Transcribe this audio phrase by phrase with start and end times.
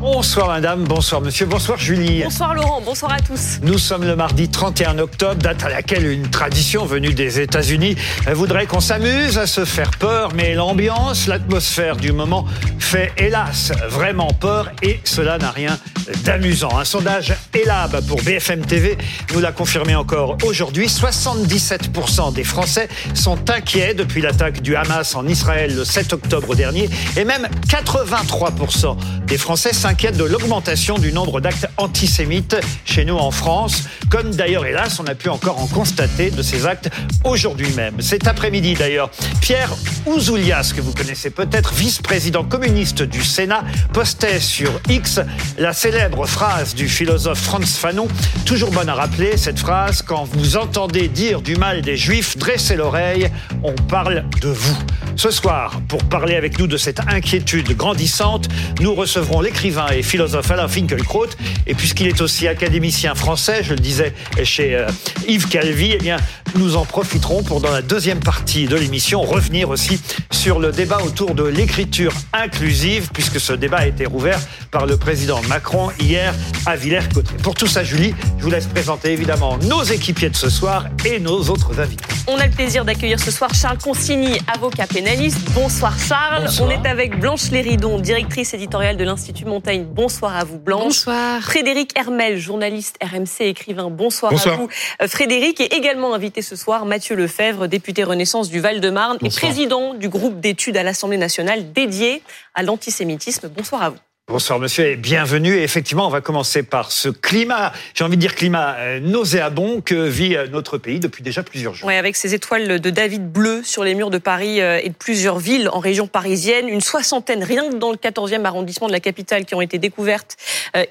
[0.00, 2.22] Bonsoir madame, bonsoir monsieur, bonsoir Julie.
[2.22, 3.60] Bonsoir Laurent, bonsoir à tous.
[3.62, 7.96] Nous sommes le mardi 31 octobre, date à laquelle une tradition venue des États-Unis
[8.32, 12.46] voudrait qu'on s'amuse à se faire peur, mais l'ambiance, l'atmosphère du moment
[12.78, 15.78] fait hélas vraiment peur et cela n'a rien
[16.24, 16.78] d'amusant.
[16.78, 18.96] Un sondage ELAB pour BFM TV
[19.34, 20.86] nous l'a confirmé encore aujourd'hui.
[20.86, 26.88] 77% des Français sont inquiets depuis l'attaque du Hamas en Israël le 7 octobre dernier
[27.18, 28.96] et même 83%
[29.26, 34.64] des Français s'inquiètent de l'augmentation du nombre d'actes antisémites chez nous en France, comme d'ailleurs
[34.64, 36.90] hélas on a pu encore en constater de ces actes
[37.24, 38.00] aujourd'hui même.
[38.00, 39.70] Cet après-midi d'ailleurs, Pierre
[40.06, 45.20] Ouzoulias, que vous connaissez peut-être, vice-président communiste du Sénat, postait sur X
[45.58, 48.06] la célèbre phrase du philosophe Franz Fanon,
[48.46, 52.76] toujours bonne à rappeler, cette phrase, quand vous entendez dire du mal des juifs, dressez
[52.76, 53.28] l'oreille,
[53.64, 54.78] on parle de vous.
[55.16, 58.48] Ce soir, pour parler avec nous de cette inquiétude grandissante,
[58.80, 61.28] nous recevrons l'écrivain et philosophe Alain Finkielkraut.
[61.66, 64.14] Et puisqu'il est aussi académicien français, je le disais
[64.44, 64.86] chez euh,
[65.26, 66.16] Yves Calvi, eh bien,
[66.56, 70.00] nous en profiterons pour, dans la deuxième partie de l'émission, revenir aussi
[70.30, 74.96] sur le débat autour de l'écriture inclusive, puisque ce débat a été rouvert par le
[74.96, 76.34] président Macron hier
[76.66, 77.36] à Villers-Cotterêts.
[77.42, 81.20] Pour tout ça, Julie, je vous laisse présenter évidemment nos équipiers de ce soir et
[81.20, 82.04] nos autres invités.
[82.26, 85.38] On a le plaisir d'accueillir ce soir Charles Consigny, avocat pénaliste.
[85.52, 86.44] Bonsoir Charles.
[86.44, 86.68] Bonsoir.
[86.68, 89.69] On est avec Blanche Léridon, directrice éditoriale de l'Institut Montaigne.
[89.78, 90.84] Bonsoir à vous Blanche.
[90.84, 91.40] Bonsoir.
[91.42, 93.88] Frédéric Hermel, journaliste RMC, écrivain.
[93.88, 94.54] Bonsoir, Bonsoir.
[94.54, 94.68] à vous.
[95.00, 99.94] Euh, Frédéric est également invité ce soir Mathieu Lefebvre, député Renaissance du Val-de-Marne et président
[99.94, 102.22] du groupe d'études à l'Assemblée nationale dédié
[102.54, 103.48] à l'antisémitisme.
[103.48, 103.98] Bonsoir à vous.
[104.30, 105.56] Bonsoir monsieur et bienvenue.
[105.56, 109.80] Et effectivement, on va commencer par ce climat, j'ai envie de dire climat euh, nauséabond
[109.80, 111.88] que vit euh, notre pays depuis déjà plusieurs jours.
[111.88, 114.94] Ouais, avec ces étoiles de David bleues sur les murs de Paris euh, et de
[114.94, 119.00] plusieurs villes en région parisienne, une soixantaine rien que dans le 14e arrondissement de la
[119.00, 120.36] capitale qui ont été découvertes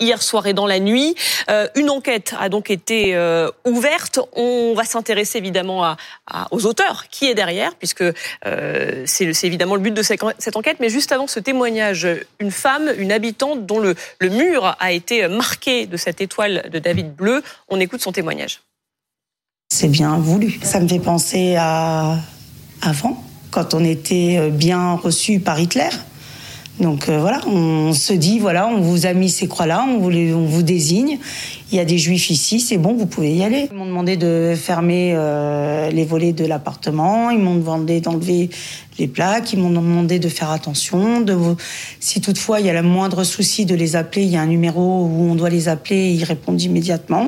[0.01, 1.15] hier soir et dans la nuit.
[1.75, 3.17] Une enquête a donc été
[3.65, 4.19] ouverte.
[4.33, 5.95] On va s'intéresser évidemment à,
[6.27, 8.03] à- aux auteurs, qui est derrière, puisque
[8.45, 10.77] euh, c'est évidemment le but de cette enquête.
[10.81, 12.05] Mais juste avant ce témoignage,
[12.41, 16.79] une femme, une habitante dont le, le mur a été marqué de cette étoile de
[16.79, 18.61] David bleu, on écoute son témoignage.
[19.71, 20.59] C'est bien voulu.
[20.63, 22.17] Ça me fait penser à
[22.81, 25.89] avant, quand on était bien reçu par Hitler.
[26.79, 30.11] Donc euh, voilà, on se dit, voilà, on vous a mis ces croix-là, on vous,
[30.11, 31.19] on vous désigne.
[31.71, 33.67] Il y a des juifs ici, c'est bon, vous pouvez y aller.
[33.71, 38.49] Ils m'ont demandé de fermer euh, les volets de l'appartement, ils m'ont demandé d'enlever
[38.97, 41.21] les plaques, ils m'ont demandé de faire attention.
[41.21, 41.37] De,
[41.99, 44.47] si toutefois il y a le moindre souci de les appeler, il y a un
[44.47, 47.25] numéro où on doit les appeler, ils répondent immédiatement.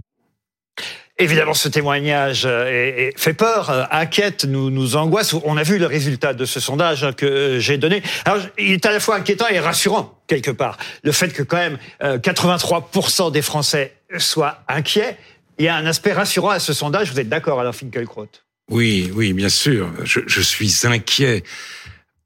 [1.21, 5.33] Évidemment, ce témoignage euh, fait peur, euh, inquiète, nous, angoisse.
[5.33, 8.01] On a vu le résultat de ce sondage hein, que euh, j'ai donné.
[8.25, 10.79] Alors, il est à la fois inquiétant et rassurant, quelque part.
[11.03, 15.15] Le fait que quand même euh, 83% des Français soient inquiets,
[15.59, 17.11] il y a un aspect rassurant à ce sondage.
[17.11, 18.27] Vous êtes d'accord, Alain Finkielkraut?
[18.71, 19.91] Oui, oui, bien sûr.
[20.03, 21.43] Je, suis inquiet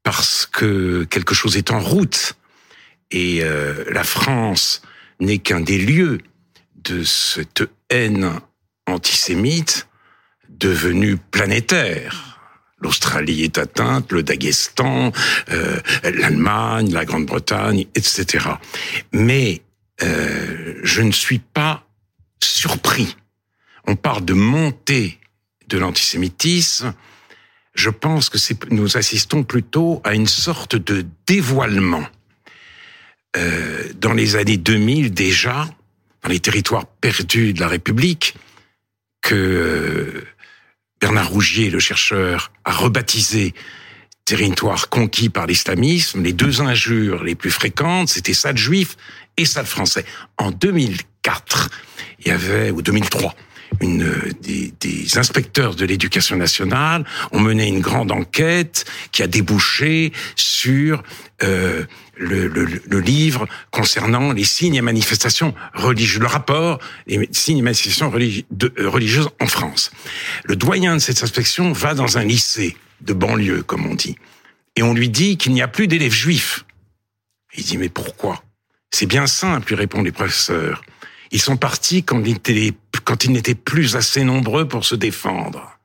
[0.04, 2.32] parce que quelque chose est en route
[3.10, 3.42] et
[3.90, 4.80] la France
[5.20, 6.18] n'est qu'un des lieux
[6.76, 8.40] de cette haine
[8.86, 9.88] antisémite
[10.48, 12.38] devenue planétaire.
[12.78, 15.12] L'Australie est atteinte, le Daghestan,
[15.50, 18.46] euh, l'Allemagne, la Grande-Bretagne, etc.
[19.12, 19.62] Mais
[20.02, 21.86] euh, je ne suis pas
[22.42, 23.16] surpris.
[23.86, 25.18] On parle de montée
[25.68, 26.94] de l'antisémitisme,
[27.74, 28.38] je pense que
[28.70, 32.04] nous assistons plutôt à une sorte de dévoilement.
[33.36, 35.68] Euh, dans les années 2000 déjà,
[36.22, 38.34] dans les territoires perdus de la République,
[39.26, 40.24] que euh,
[41.00, 43.54] Bernard Rougier, le chercheur, a rebaptisé
[44.24, 48.96] territoire conquis par l'islamisme, les deux injures les plus fréquentes, c'était sale juif
[49.36, 50.04] et sale français.
[50.38, 51.70] En 2004,
[52.20, 53.34] il y avait, ou 2003,
[53.80, 59.26] une, euh, des, des inspecteurs de l'éducation nationale ont mené une grande enquête qui a
[59.26, 61.02] débouché sur
[61.42, 61.84] euh,
[62.16, 67.62] le, le, le livre concernant les signes et manifestations religieuses, le rapport les signes et
[67.62, 69.90] manifestations euh, religieuses en France.
[70.44, 74.16] Le doyen de cette inspection va dans un lycée de banlieue, comme on dit,
[74.76, 76.64] et on lui dit qu'il n'y a plus d'élèves juifs.
[77.56, 78.42] Il dit mais pourquoi?
[78.90, 80.82] C'est bien simple, lui répondent les professeurs.
[81.32, 82.72] Ils sont partis quand ils étaient,
[83.04, 85.76] quand ils n'étaient plus assez nombreux pour se défendre.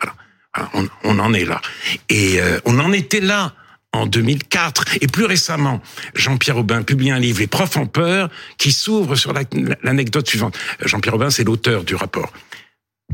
[0.00, 0.14] Voilà,
[0.54, 1.60] Voilà, on, on en est là.
[2.08, 3.54] Et euh, on en était là
[3.92, 4.84] en 2004.
[5.00, 5.80] Et plus récemment,
[6.14, 9.44] Jean-Pierre Aubin publie un livre, Les profs en peur, qui s'ouvre sur la-
[9.82, 10.56] l'anecdote suivante.
[10.84, 12.32] Jean-Pierre Aubin, c'est l'auteur du rapport.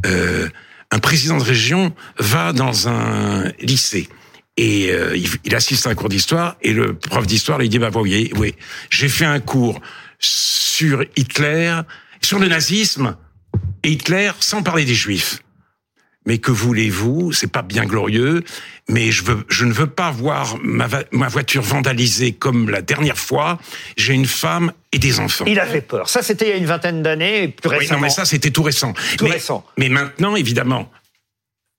[0.07, 0.49] Euh,
[0.91, 4.09] un président de région va dans un lycée
[4.57, 7.79] Et euh, il, il assiste à un cours d'histoire et le prof d'histoire lui dit
[7.79, 8.55] bah vous voyez, oui,
[8.91, 9.81] j'ai fait un cours
[10.21, 11.81] sur Hitler,
[12.21, 13.17] sur le nazisme
[13.83, 15.41] et Hitler sans parler des juifs.
[16.27, 17.33] Mais que voulez-vous?
[17.33, 18.43] C'est pas bien glorieux,
[18.89, 20.89] mais je veux, je ne veux pas voir ma,
[21.29, 23.59] voiture vandalisée comme la dernière fois.
[23.99, 25.45] J'ai une femme et des enfants.
[25.47, 26.09] Il avait peur.
[26.09, 28.01] Ça, c'était il y a une vingtaine d'années, plus Oui, récemment.
[28.01, 28.95] non, mais ça, c'était tout récent.
[29.19, 29.67] Tout mais, récent.
[29.77, 30.91] Mais maintenant, évidemment,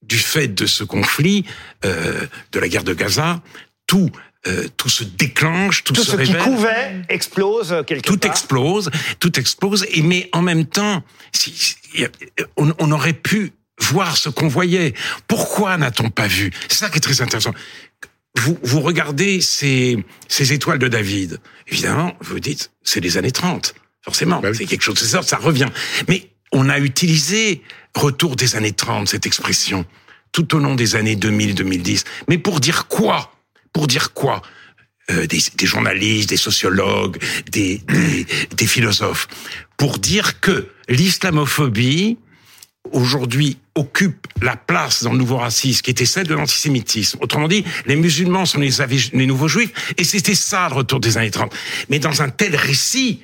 [0.03, 1.45] du fait de ce conflit,
[1.83, 3.41] euh, de la guerre de Gaza,
[3.87, 4.11] tout,
[4.45, 8.29] euh, tout se déclenche, tout, tout se ce qui couvait explose quelque Tout part.
[8.29, 11.01] explose, tout explose, et mais en même temps,
[11.31, 12.09] si- si- y a-
[12.57, 14.93] on, on aurait pu voir ce qu'on voyait.
[15.27, 16.51] Pourquoi n'a-t-on pas vu?
[16.69, 17.53] C'est ça qui est très intéressant.
[18.37, 21.39] Vous, vous regardez ces, ces étoiles de David.
[21.67, 23.75] Évidemment, vous dites, c'est les années 30.
[24.01, 24.57] Forcément, Bah oui.
[24.57, 25.69] c'est quelque chose, c'est ça, ça revient.
[26.07, 27.61] Mais on a utilisé
[27.95, 29.85] retour des années 30, cette expression,
[30.31, 32.03] tout au long des années 2000-2010.
[32.27, 33.31] Mais pour dire quoi?
[33.73, 34.41] Pour dire quoi?
[35.11, 37.17] Euh, des, des journalistes, des sociologues,
[37.51, 38.25] des, des,
[38.55, 39.27] des philosophes,
[39.77, 42.17] pour dire que l'islamophobie
[42.91, 47.17] aujourd'hui occupe la place dans le nouveau racisme qui était celle de l'antisémitisme.
[47.21, 51.31] Autrement dit, les musulmans sont les, nouveaux juifs, et c'était ça le retour des années
[51.31, 51.53] 30.
[51.89, 53.21] Mais dans un tel récit,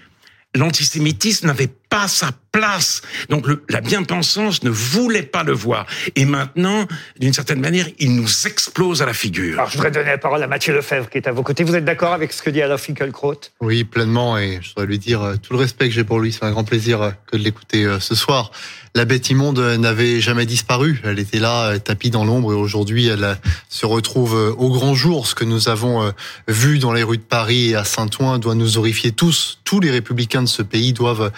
[0.53, 3.01] l'antisémitisme n'avait pas sa place.
[3.29, 5.85] Donc le- la bien-pensance ne voulait pas le voir.
[6.15, 6.87] Et maintenant,
[7.19, 9.59] d'une certaine manière, il nous explose à la figure.
[9.59, 11.63] Alors, je voudrais donner la parole à Mathieu Lefebvre, qui est à vos côtés.
[11.63, 13.35] Vous êtes d'accord avec ce que dit Alain Finkielkraut?
[13.59, 16.31] Oui, pleinement, et je voudrais lui dire euh, tout le respect que j'ai pour lui.
[16.31, 18.51] C'est un grand plaisir euh, que de l'écouter euh, ce soir.
[18.95, 20.99] La bête immonde n'avait jamais disparu.
[21.05, 23.37] Elle était là, tapie dans l'ombre, et aujourd'hui, elle
[23.69, 25.27] se retrouve au grand jour.
[25.27, 26.11] Ce que nous avons
[26.49, 29.59] vu dans les rues de Paris et à Saint-Ouen doit nous horrifier tous.
[29.63, 31.29] Tous les républicains de ce pays doivent euh,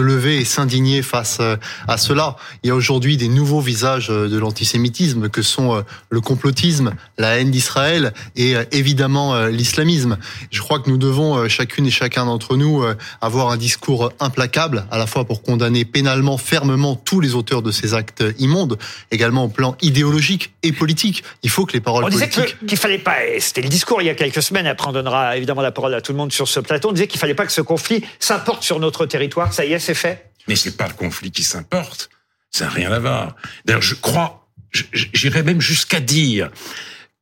[0.00, 1.56] se lever et s'indigner face euh,
[1.86, 2.36] à cela.
[2.62, 6.94] Il y a aujourd'hui des nouveaux visages euh, de l'antisémitisme que sont euh, le complotisme,
[7.18, 10.16] la haine d'Israël et évidemment l'islamisme.
[10.50, 12.84] Je crois que nous devons, chacune et chacun d'entre nous,
[13.20, 17.70] avoir un discours implacable, à la fois pour condamner pénalement, fermement tous les auteurs de
[17.70, 18.78] ces actes immondes,
[19.10, 21.22] également au plan idéologique et politique.
[21.42, 22.66] Il faut que les paroles On disait politiques...
[22.66, 25.62] qu'il fallait pas, c'était le discours il y a quelques semaines, après on donnera évidemment
[25.62, 27.52] la parole à tout le monde sur ce plateau, on disait qu'il fallait pas que
[27.52, 29.52] ce conflit s'importe sur notre territoire.
[29.52, 32.10] Ça y est, c'est fait Mais c'est pas le conflit qui s'importe.
[32.50, 33.34] Ça n'a rien à voir.
[33.64, 34.48] D'ailleurs, je crois,
[34.92, 36.50] j'irais même jusqu'à dire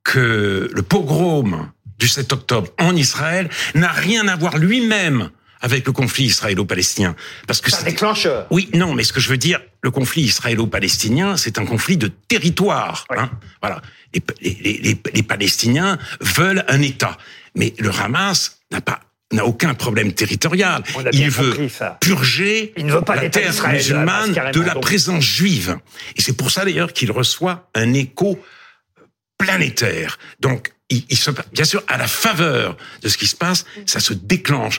[0.04, 5.30] que le pogrom du 7 octobre en Israël n'a rien à voir lui-même
[5.60, 7.16] avec le conflit israélo-palestinien.
[7.46, 8.46] Parce que C'est un déclencheur.
[8.50, 12.08] oui, non, mais ce que je veux dire, le conflit israélo-palestinien, c'est un conflit de
[12.28, 13.06] territoire.
[13.10, 13.16] Oui.
[13.18, 13.30] Hein,
[13.60, 13.82] voilà.
[14.14, 17.16] Les, les, les, les Palestiniens veulent un État,
[17.54, 19.00] mais le Hamas n'a pas
[19.32, 20.82] n'a aucun problème territorial.
[21.12, 21.70] Il veut compris
[22.00, 25.78] purger Il ne veut pas la terre musulmane de la Donc- présence juive.
[26.16, 28.38] Et c'est pour ça d'ailleurs qu'il reçoit un écho
[29.36, 30.18] planétaire.
[30.40, 34.00] Donc, il, il se, bien sûr, à la faveur de ce qui se passe, ça
[34.00, 34.78] se déclenche.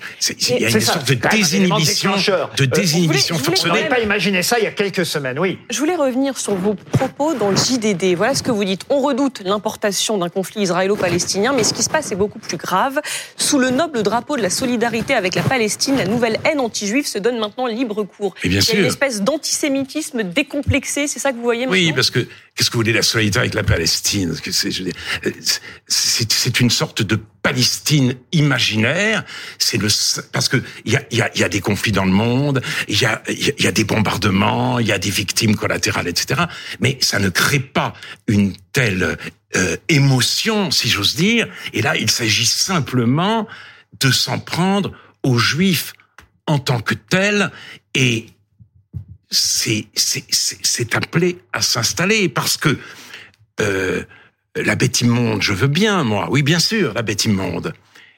[0.50, 2.52] Il y a une ça, sorte de désinhibition, déclencheur.
[2.58, 3.90] de Euh, désinhibition vous voulez- vous forcenée.
[3.90, 5.60] pas imaginé ça il y a quelques semaines, oui.
[5.70, 8.16] Je voulais revenir sur vos propos dans le JDD.
[8.16, 8.82] Voilà ce que vous dites.
[8.90, 13.00] On redoute l'importation d'un conflit israélo-palestinien, mais ce qui se passe est beaucoup plus grave.
[13.38, 17.20] Sous le noble drapeau de la solidarité avec la Palestine, la nouvelle haine anti-juive se
[17.20, 18.34] donne maintenant libre cours.
[18.44, 21.74] Et bien Il y a une espèce d'antisémitisme décomplexé, c'est ça que vous voyez maintenant?
[21.80, 22.20] Oui, parce que
[22.56, 24.30] qu'est-ce que vous voulez la solidarité avec la Palestine?
[24.30, 25.32] Parce que c'est, je veux dire, euh,
[26.08, 29.24] c'est, une sorte de Palestine imaginaire.
[29.58, 29.88] C'est le
[30.32, 33.02] parce que il y a, y, a, y a des conflits dans le monde, il
[33.02, 36.44] y a, y a des bombardements, il y a des victimes collatérales, etc.
[36.80, 37.94] Mais ça ne crée pas
[38.28, 39.18] une telle
[39.56, 41.48] euh, émotion, si j'ose dire.
[41.74, 43.48] Et là, il s'agit simplement
[44.00, 45.94] de s'en prendre aux Juifs
[46.48, 47.52] en tant que tels
[47.94, 48.28] et
[49.32, 52.78] c'est appelé à s'installer parce que
[53.62, 54.04] euh,
[54.56, 57.74] la bête immonde, je veux bien moi, oui bien sûr la bête immonde,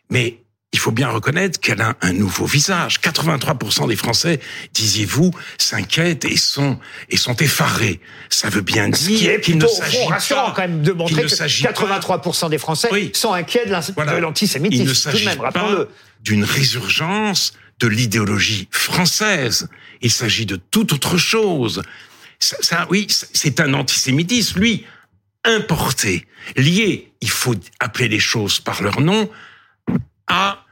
[0.10, 0.38] mais
[0.74, 3.02] il faut bien reconnaître qu'elle a un nouveau visage.
[3.02, 4.40] 83% des Français,
[4.74, 8.00] disiez-vous, s'inquiètent et sont et sont effarés.
[8.30, 11.64] Ça veut bien dire qu'il ne s'agit rassurant pas quand même de montrer que s'agit
[11.66, 13.12] pas 83% des Français Oui.
[13.14, 14.12] sont inquiets de Voilà.
[14.14, 14.94] de Il ne l'antisémitisme.
[14.94, 15.86] S'agit pas
[16.22, 19.68] d'une résurgence de l'idéologie française.
[20.02, 21.82] Il s'agit de toute autre chose.
[22.40, 24.86] Ça, ça, oui, c'est un antisémitisme, lui,
[25.44, 29.30] importé, lié, il faut appeler les choses par leur nom,
[30.28, 30.66] à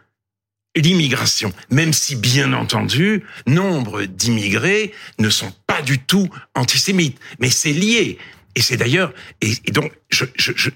[0.76, 1.52] l'immigration.
[1.70, 7.20] Même si, bien entendu, nombre d'immigrés ne sont pas du tout antisémites.
[7.40, 8.18] Mais c'est lié.
[8.56, 10.70] Et c'est d'ailleurs, et, donc, je, je,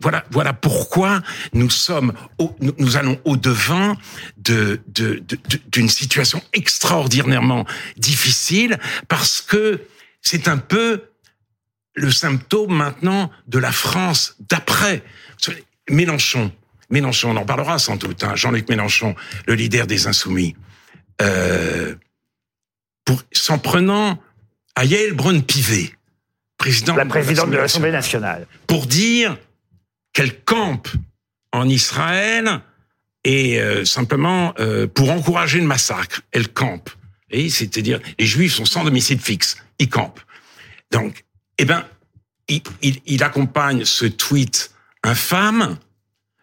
[0.00, 1.22] voilà, voilà pourquoi
[1.54, 3.96] nous sommes, au, nous, allons au devant
[4.36, 5.38] de, de, de,
[5.70, 7.66] d'une situation extraordinairement
[7.96, 8.78] difficile,
[9.08, 9.80] parce que
[10.20, 11.04] c'est un peu
[12.00, 15.02] le symptôme maintenant de la France d'après.
[15.88, 16.52] Mélenchon,
[16.90, 19.14] Mélenchon, on en parlera sans doute, hein, Jean-Luc Mélenchon,
[19.46, 20.56] le leader des Insoumis,
[21.22, 21.94] euh,
[23.04, 24.20] pour s'en prenant
[24.74, 25.92] à Yael Braun-Pivet,
[26.58, 29.36] président la présidente de l'Assemblée nationale, pour dire
[30.12, 30.88] qu'elle campe
[31.52, 32.60] en Israël
[33.24, 36.90] et euh, simplement euh, pour encourager le massacre, elle campe.
[37.30, 40.20] Et c'est-à-dire les Juifs sont sans domicile fixe, ils campent.
[40.90, 41.24] Donc,
[41.60, 41.84] eh ben,
[42.48, 45.78] il, il, il accompagne ce tweet infâme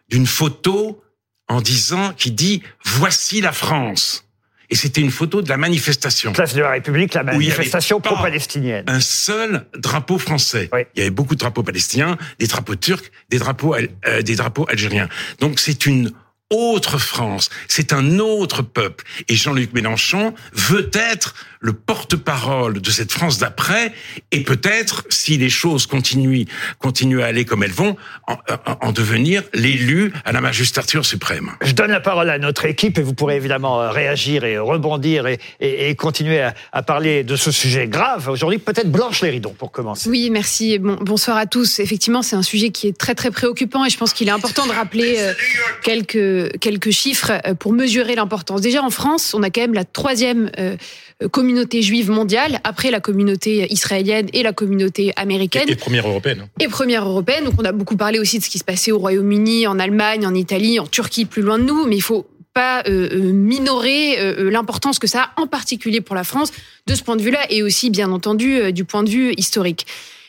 [0.08, 1.02] d'une photo
[1.48, 4.24] en disant qui dit voici la France.
[4.70, 6.32] Et c'était une photo de la manifestation.
[6.32, 8.84] Place de la République, la manifestation pro-palestinienne.
[8.86, 10.68] Un seul drapeau français.
[10.72, 10.82] Oui.
[10.94, 14.66] Il y avait beaucoup de drapeaux palestiniens, des drapeaux turcs, des drapeaux, euh, des drapeaux
[14.68, 15.08] algériens.
[15.40, 16.12] Donc c'est une
[16.50, 19.04] autre France, c'est un autre peuple.
[19.28, 23.92] Et Jean-Luc Mélenchon veut être le porte-parole de cette France d'après,
[24.30, 26.44] et peut-être, si les choses continuent,
[26.78, 27.96] continuent à aller comme elles vont,
[28.28, 28.36] en,
[28.80, 31.50] en devenir l'élu à la magistrature suprême.
[31.62, 35.26] Je donne la parole à notre équipe, et vous pourrez évidemment euh, réagir et rebondir
[35.26, 38.28] et, et, et continuer à, à, parler de ce sujet grave.
[38.28, 40.08] Aujourd'hui, peut-être Blanche Léridon, pour commencer.
[40.08, 40.78] Oui, merci.
[40.78, 41.80] Bon, bonsoir à tous.
[41.80, 44.66] Effectivement, c'est un sujet qui est très très préoccupant, et je pense qu'il est important
[44.66, 45.32] de rappeler euh,
[45.82, 46.14] quelques
[46.60, 48.60] quelques chiffres euh, pour mesurer l'importance.
[48.60, 50.76] Déjà en France, on a quand même la troisième euh,
[51.30, 55.68] communauté juive mondiale après la communauté israélienne et la communauté américaine.
[55.68, 56.46] Et, première européenne.
[56.60, 57.44] Et première européenne.
[57.44, 60.26] Donc on a beaucoup parlé aussi de ce qui se passait au Royaume-Uni, en Allemagne,
[60.26, 61.86] en Italie, en Turquie, plus loin de nous.
[61.86, 64.16] Mais il faut pas euh, minorer
[64.50, 66.50] l'importance que ça a, en particulier pour la France,
[66.86, 69.86] de ce point de vue-là, et aussi, bien entendu, du point de vue historique.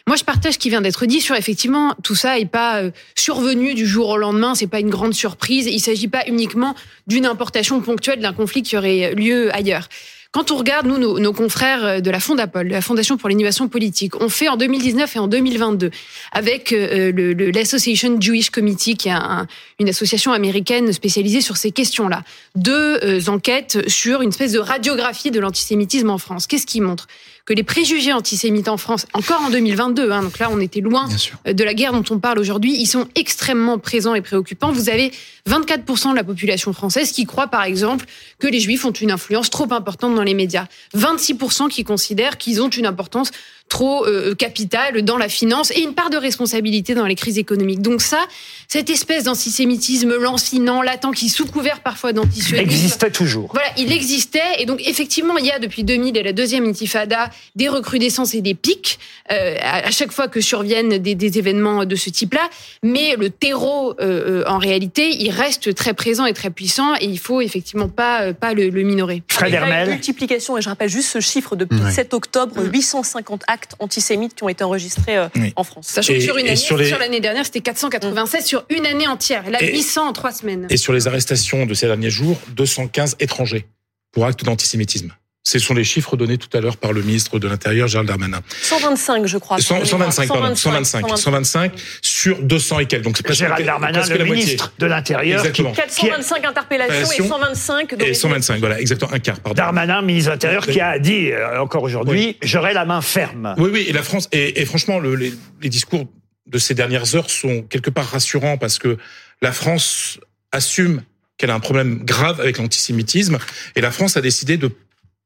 [0.10, 2.82] Moi, je partage ce qui vient d'être dit sur effectivement tout ça est pas
[3.13, 4.56] survenu du jour au lendemain.
[4.56, 5.68] C'est pas une grande surprise.
[5.68, 6.74] Il s'agit pas uniquement
[7.06, 9.88] d'une importation ponctuelle d'un conflit qui aurait lieu ailleurs.
[10.32, 14.30] Quand on regarde, nous, nos, confrères de la Fondapol, la Fondation pour l'innovation politique, on
[14.30, 15.92] fait en 2019 et en 2022,
[16.32, 19.46] avec euh, l'Association Jewish Committee, qui est un,
[19.80, 22.24] une association américaine spécialisée sur ces questions-là,
[22.56, 26.48] deux euh, enquêtes sur une espèce de radiographie de l'antisémitisme en France.
[26.48, 27.08] Qu'est-ce qui montre?
[27.46, 31.08] Que les préjugés antisémites en France, encore en 2022, hein, donc là on était loin
[31.46, 34.72] de la guerre dont on parle aujourd'hui, ils sont extrêmement présents et préoccupants.
[34.72, 35.12] Vous avez
[35.50, 38.05] 24% de la population française qui croit par exemple
[38.39, 40.67] que les juifs ont une influence trop importante dans les médias.
[40.96, 43.31] 26% qui considèrent qu'ils ont une importance
[43.70, 47.82] trop euh, capitale dans la finance et une part de responsabilité dans les crises économiques.
[47.82, 48.20] Donc ça,
[48.68, 52.60] cette espèce d'antisémitisme lancinant, latent, qui sous couvert parfois d'antisionisme...
[52.60, 53.50] Existait toujours.
[53.54, 54.60] Voilà, il existait.
[54.60, 58.42] Et donc effectivement, il y a depuis 2000 et la deuxième intifada des recrudescences et
[58.42, 59.00] des pics
[59.32, 62.50] euh, à chaque fois que surviennent des, des événements de ce type-là.
[62.84, 67.20] Mais le terreau, euh, en réalité, il reste très présent et très puissant et il
[67.20, 69.24] faut effectivement pas, pas le, le minorer.
[69.28, 69.90] Fred Hermel.
[69.90, 71.92] multiplication, et je rappelle juste ce chiffre, depuis ouais.
[71.92, 75.54] 7 octobre, 850 actes antisémites qui ont été enregistrés euh, oui.
[75.56, 75.88] en France.
[75.88, 77.20] Sachant que sur une année, sur l'année les...
[77.20, 78.46] dernière, c'était 496 mmh.
[78.46, 79.48] sur une année entière.
[79.48, 80.68] Et là, et, 800 en trois semaines.
[80.70, 83.66] Et sur les arrestations de ces derniers jours, 215 étrangers
[84.12, 85.14] pour actes d'antisémitisme.
[85.50, 88.41] Ce sont les chiffres donnés tout à l'heure par le ministre de l'Intérieur, Gérald Darmanin.
[88.62, 89.58] 125, je crois.
[89.58, 91.72] 100, 125, pardon, 125, 125, 125
[92.03, 93.03] sur 200 et quelques.
[93.03, 95.39] Donc c'est presque Gérald Darmanin, presque le ministre de l'Intérieur.
[95.39, 95.72] Exactement.
[95.72, 99.56] 425 interpellations et 125 Et 125, voilà, exactement, un quart, pardon.
[99.56, 102.38] Darmanin, ministre de l'Intérieur, qui a dit euh, encore aujourd'hui, oui.
[102.44, 103.56] j'aurai la main ferme.
[103.58, 106.06] Oui, oui, et la France, et, et franchement, le, les, les discours
[106.46, 109.00] de ces dernières heures sont quelque part rassurants parce que
[109.41, 110.20] la France
[110.51, 111.01] assume
[111.38, 113.39] qu'elle a un problème grave avec l'antisémitisme
[113.75, 114.70] et la France a décidé de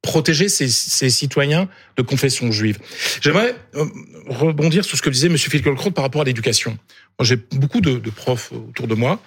[0.04, 2.78] protéger ses, citoyens de confession juive.
[3.22, 3.56] J'aimerais
[4.26, 5.38] rebondir sur ce que disait M.
[5.38, 6.78] Finkielkraut par rapport à l'éducation.
[7.22, 9.20] J'ai beaucoup de, profs autour de moi,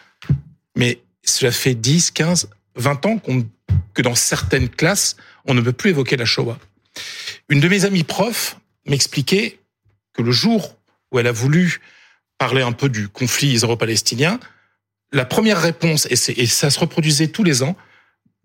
[0.76, 3.32] mais cela fait 10, 15, 20 ans qu
[3.94, 6.60] que dans certaines classes, on ne peut plus évoquer la Shoah.
[7.50, 9.58] Une de mes amies profs m'expliquait
[10.14, 10.78] que le jour
[11.12, 11.82] où elle a voulu
[12.38, 14.40] parler un peu du conflit israélo-palestinien,
[15.12, 17.76] la première réponse, et ça se reproduisait tous les ans,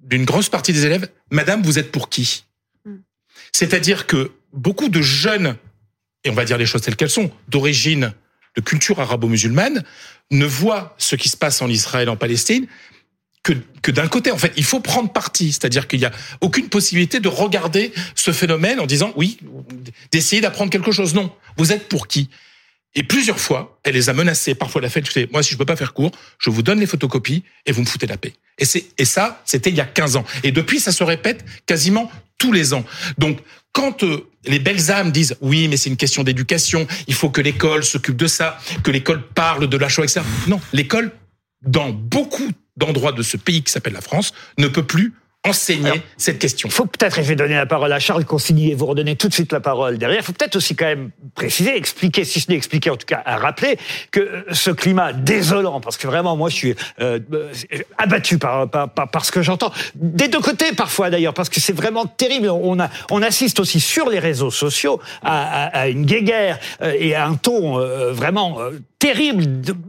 [0.02, 2.44] d'une grosse partie des élèves, Madame, vous êtes pour qui
[2.85, 2.97] mm.
[3.52, 5.56] C'est-à-dire que beaucoup de jeunes,
[6.25, 8.12] et on va dire les choses telles qu'elles sont, d'origine
[8.56, 9.82] de culture arabo-musulmane,
[10.30, 12.66] ne voient ce qui se passe en Israël, en Palestine,
[13.42, 16.68] que, que d'un côté, en fait, il faut prendre parti, c'est-à-dire qu'il n'y a aucune
[16.68, 19.38] possibilité de regarder ce phénomène en disant oui,
[20.12, 21.14] d'essayer d'apprendre quelque chose.
[21.14, 22.28] Non, vous êtes pour qui
[22.94, 24.54] et plusieurs fois, elle les a menacés.
[24.54, 26.87] Parfois, la fête, je moi, si je peux pas faire court, je vous donne les
[26.87, 28.34] photocopies et vous me foutez la paix.
[28.58, 30.25] Et c'est, et ça, c'était il y a 15 ans.
[30.42, 32.84] Et depuis, ça se répète quasiment tous les ans.
[33.16, 33.38] Donc,
[33.72, 37.40] quand euh, les belles âmes disent oui, mais c'est une question d'éducation, il faut que
[37.40, 40.20] l'école s'occupe de ça, que l'école parle de la Shoah, etc.
[40.46, 41.12] Non, l'école,
[41.62, 45.99] dans beaucoup d'endroits de ce pays qui s'appelle la France, ne peut plus enseigner Alors,
[46.16, 46.68] cette question.
[46.68, 49.16] Il faut peut-être, et je vais donner la parole à Charles Consigny et vous redonner
[49.16, 52.40] tout de suite la parole derrière, il faut peut-être aussi quand même préciser, expliquer, si
[52.40, 53.76] ce n'est expliquer, en tout cas à rappeler
[54.11, 57.52] que euh, ce climat désolant, parce que vraiment moi je suis euh, euh,
[57.99, 61.61] abattu par, par, par, par ce que j'entends, des deux côtés parfois d'ailleurs, parce que
[61.61, 62.49] c'est vraiment terrible.
[62.49, 66.94] On, a, on assiste aussi sur les réseaux sociaux à, à, à une guéguerre euh,
[66.96, 69.42] et à un ton euh, vraiment euh, terrible,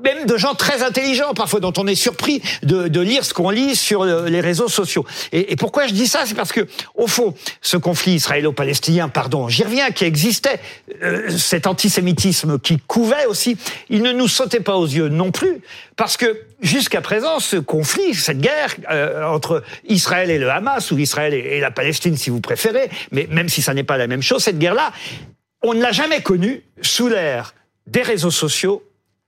[0.03, 3.51] même de gens très intelligents parfois, dont on est surpris de, de lire ce qu'on
[3.51, 5.05] lit sur euh, les réseaux sociaux.
[5.31, 6.21] Et, et pourquoi je dis ça?
[6.25, 6.65] C'est parce que,
[6.95, 10.59] au fond, ce conflit israélo-palestinien, pardon, j'y reviens, qui existait,
[11.03, 13.55] euh, cet antisémitisme qui couvait aussi,
[13.89, 15.61] il ne nous sautait pas aux yeux non plus,
[15.95, 20.97] parce que jusqu'à présent, ce conflit, cette guerre euh, entre Israël et le Hamas, ou
[20.97, 24.07] Israël et, et la Palestine, si vous préférez, mais même si ça n'est pas la
[24.07, 24.91] même chose, cette guerre-là,
[25.61, 27.53] on ne l'a jamais connue sous l'ère
[27.85, 28.81] des réseaux sociaux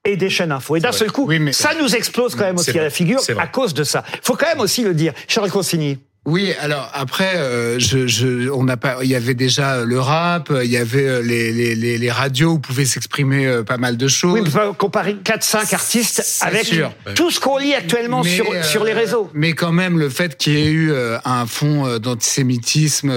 [0.06, 0.76] et des chaînes info.
[0.76, 3.20] Et d'un seul coup, Oui, mais- ça nous explose quand même aussi à la figure
[3.38, 4.04] à cause de ça.
[4.22, 5.12] faut quand même aussi le dire.
[5.28, 5.98] Charles Consigny.
[6.28, 10.52] Oui, alors après, euh, je, je, on n'a pas, il y avait déjà le rap,
[10.64, 13.76] il y avait euh, les, les, les, les radios où on pouvait s'exprimer euh, pas
[13.76, 14.32] mal de choses.
[14.32, 16.90] Oui, mais faut comparer 4-5 artistes avec sûr.
[17.14, 19.30] tout ce qu'on lit actuellement Mais, sur, euh, sur les réseaux.
[19.34, 23.12] Mais quand même, le fait qu'il y ait eu euh, un fond euh, d'antisémitisme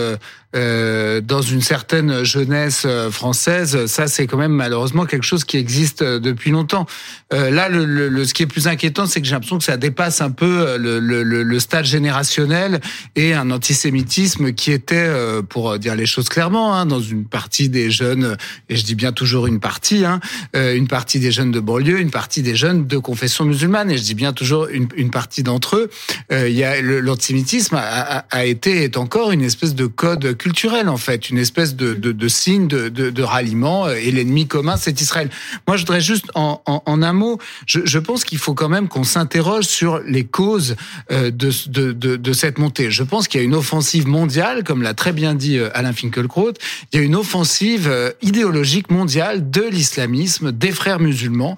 [0.56, 5.58] euh, dans une certaine jeunesse euh, française, ça c'est quand même malheureusement quelque chose qui
[5.58, 6.88] existe euh, depuis longtemps.
[7.34, 9.78] Euh, là, le, le, ce qui est plus inquiétant, c'est que j'ai l'impression que ça
[9.78, 12.80] dépasse un peu le, le, stade générationnel
[13.16, 15.12] et un antisémitisme qui était,
[15.50, 18.38] pour dire les choses clairement, hein, dans une partie des jeunes,
[18.70, 20.20] et je dis bien toujours une partie, hein,
[20.54, 24.04] une partie des jeunes de banlieue, une partie des jeunes de confession musulmane, et je
[24.04, 25.90] dis bien toujours une, une partie d'entre eux.
[26.32, 31.30] Euh, l'antisémitisme a, a, a été est encore une espèce de code culturel en fait,
[31.30, 33.86] une espèce de, de, signe de, de, ralliement.
[33.86, 35.30] euh, Et l'ennemi commun, c'est Israël.
[35.68, 38.88] Moi, je voudrais juste en, en, un mot, je, je pense qu'il faut quand même
[38.88, 40.76] qu'on s'interroge sur les causes
[41.12, 42.90] euh, de, cette montée.
[42.90, 45.94] Je pense qu'il y a une offensive mondiale, comme l'a très bien dit euh, Alain
[45.94, 46.54] Finkielkraut.
[46.92, 47.92] Il y a une offensive
[48.22, 51.58] idéologique mondiale de l'islamisme, des frères musulmans,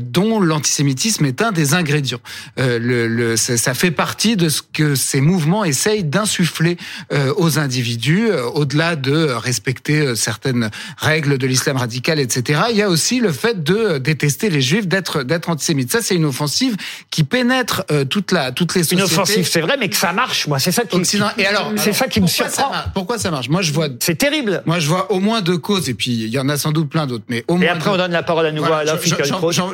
[0.00, 2.20] dont l'antisémitisme est un des ingrédients.
[2.56, 6.76] Le, le, ça, fait partie de ce que ces mouvements essayent d'insuffler
[7.36, 12.60] aux individus, euh, au-delà de respecter euh, certaines règles de l'islam radical, etc.
[12.70, 15.90] Il y a aussi le fait de euh, détester les juifs, d'être d'être antisémite.
[15.92, 16.76] Ça, c'est une offensive
[17.10, 19.12] qui pénètre toute la toutes les Une sociétés.
[19.12, 20.58] offensive, c'est vrai, mais que ça marche, moi.
[20.58, 21.30] C'est ça qui, Occident.
[21.38, 22.72] Et alors, c'est ça qui me ça surprend.
[22.94, 23.48] Pourquoi ça marche?
[23.48, 24.62] Moi, je vois C'est terrible.
[24.66, 26.88] moi, je vois au moins deux causes, et puis il y en a sans doute
[26.88, 27.68] plein d'autres, mais au Et moins.
[27.74, 27.94] après, deux.
[27.94, 28.96] on donne la parole à nouveau Voilà, à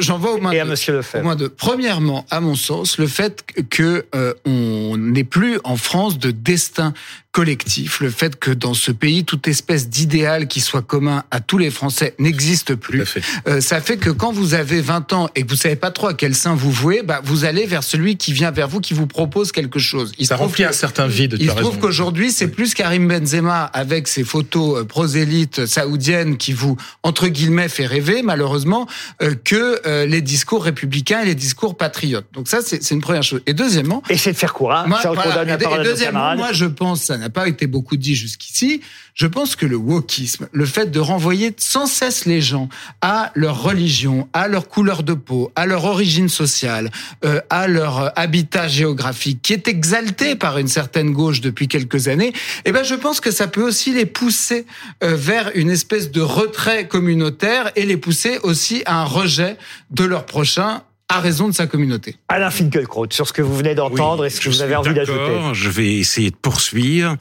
[0.01, 0.71] j'en- vois au moins et à deux.
[0.71, 1.25] Monsieur Au Lefebvre.
[1.25, 1.49] moins deux.
[1.49, 6.93] Premièrement, à mon sens, le fait que euh, on n'est plus en France de destin
[7.37, 11.59] collectif, le fait que dans ce pays, toute espèce d'idéal qui soit commun à tous
[11.59, 13.05] les Français n'existe plus.
[13.05, 13.21] Fait.
[13.47, 16.07] Euh, ça fait que quand vous avez 20 ans et que vous savez pas trop
[16.07, 18.95] à quel sein vous vouez, bah, vous allez vers celui qui vient vers vous, qui
[18.95, 20.13] vous propose quelque chose.
[20.19, 21.37] Il Ça remplit que- un certain vide.
[21.39, 26.55] il se trouve qu'aujourd'hui, c'est plus Karim Benzema avec ses photos euh, prosélytes saoudiennes qui
[26.55, 28.87] vous, entre guillemets, fait rêver, malheureusement,
[29.23, 32.29] euh, que euh, les discours républicains et les discours patriotes.
[32.33, 33.43] Donc ça, c'est c'est une première chose.
[33.47, 34.85] Et deuxièmement, Essayez de faire court, hein.
[34.87, 38.81] moi, voilà, et- deuxièmement, moi, je pense, ça n'a pas été beaucoup dit jusqu'ici,
[39.15, 42.69] je pense que le wokisme, le fait de renvoyer sans cesse les gens
[43.01, 46.91] à leur religion, à leur couleur de peau, à leur origine sociale,
[47.25, 52.09] euh, à leur euh, habitat géographique, qui est exalté par une certaine gauche depuis quelques
[52.09, 52.33] années,
[52.65, 54.67] eh ben, je pense que ça peut aussi les pousser
[55.03, 59.57] euh, vers une espèce de retrait communautaire et les pousser aussi à un rejet
[59.91, 62.17] de leur prochain à raison de sa communauté.
[62.29, 64.77] Alain Finkielkraut, sur ce que vous venez d'entendre Oui, et ce que je vous avez
[64.77, 65.19] envie d'ajouter.
[65.19, 65.55] d'accord.
[65.55, 67.17] Je vais essayer de poursuivre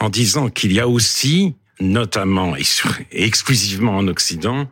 [0.00, 2.62] en disant qu'il y a aussi, notamment et,
[3.12, 4.68] exclusivement en Occident,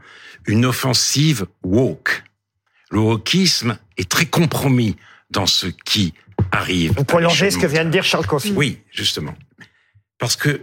[0.47, 2.25] une offensive woke.
[2.91, 4.97] Le wokisme est très compromis
[5.31, 6.15] dans ce qui
[6.51, 6.95] arrive.
[6.97, 8.57] Vous prolongez ce que vient de dire Charles Consigny.
[8.57, 9.35] Oui, justement.
[10.19, 10.63] Parce que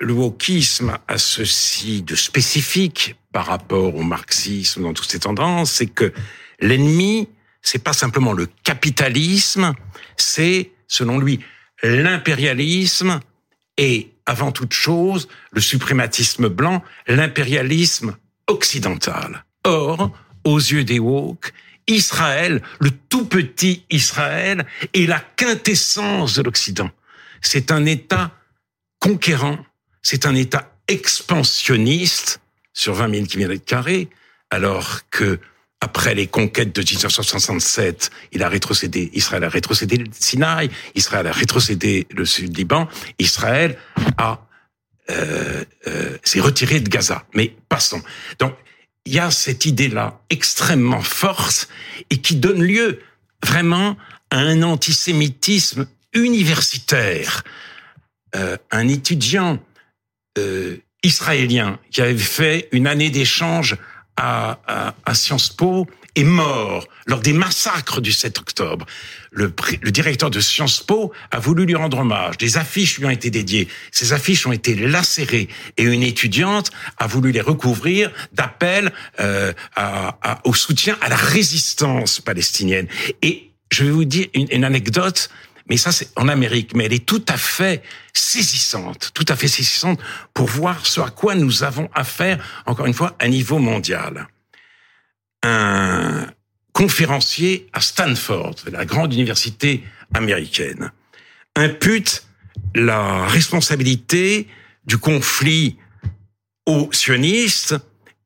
[0.00, 5.86] le wokisme a ceci de spécifique par rapport au marxisme dans toutes ces tendances, c'est
[5.86, 6.12] que
[6.60, 7.28] l'ennemi,
[7.62, 9.74] c'est pas simplement le capitalisme,
[10.16, 11.40] c'est, selon lui,
[11.82, 13.20] l'impérialisme
[13.76, 18.16] et, avant toute chose, le suprématisme blanc, l'impérialisme
[18.46, 19.44] occidental.
[19.64, 20.12] Or,
[20.44, 21.52] aux yeux des woke,
[21.86, 26.90] Israël, le tout petit Israël, est la quintessence de l'Occident.
[27.40, 28.32] C'est un État
[28.98, 29.58] conquérant,
[30.02, 32.40] c'est un État expansionniste
[32.72, 34.08] sur 20 000 kilomètres carrés,
[34.50, 35.40] alors que
[35.80, 41.32] après les conquêtes de 1967, il a rétrocédé, Israël a rétrocédé le Sinaï, Israël a
[41.32, 42.88] rétrocédé le sud Liban,
[43.18, 43.78] Israël
[44.16, 44.44] a
[45.10, 47.24] euh, euh, s'est retiré de Gaza.
[47.34, 48.02] Mais passons.
[48.38, 48.54] Donc
[49.06, 51.68] il y a cette idée-là extrêmement forte
[52.10, 53.00] et qui donne lieu
[53.42, 53.96] vraiment
[54.30, 57.42] à un antisémitisme universitaire,
[58.36, 59.58] euh, un étudiant
[60.36, 63.76] euh, israélien qui avait fait une année d'échange
[64.18, 68.84] à, à, à Sciences Po est mort lors des massacres du 7 octobre.
[69.30, 72.36] Le, le, directeur de Sciences Po a voulu lui rendre hommage.
[72.38, 73.68] Des affiches lui ont été dédiées.
[73.92, 79.52] Ces affiches ont été lacérées et une étudiante a voulu les recouvrir d'appel euh,
[80.44, 82.88] au soutien à la résistance palestinienne.
[83.22, 85.30] Et je vais vous dire une, une anecdote
[85.68, 89.48] mais ça c'est en Amérique, mais elle est tout à fait saisissante, tout à fait
[89.48, 90.00] saisissante
[90.34, 94.28] pour voir ce à quoi nous avons affaire, encore une fois, à niveau mondial.
[95.42, 96.26] Un
[96.72, 99.82] conférencier à Stanford, la grande université
[100.14, 100.92] américaine,
[101.56, 102.24] impute
[102.74, 104.48] la responsabilité
[104.86, 105.76] du conflit
[106.66, 107.76] aux sionistes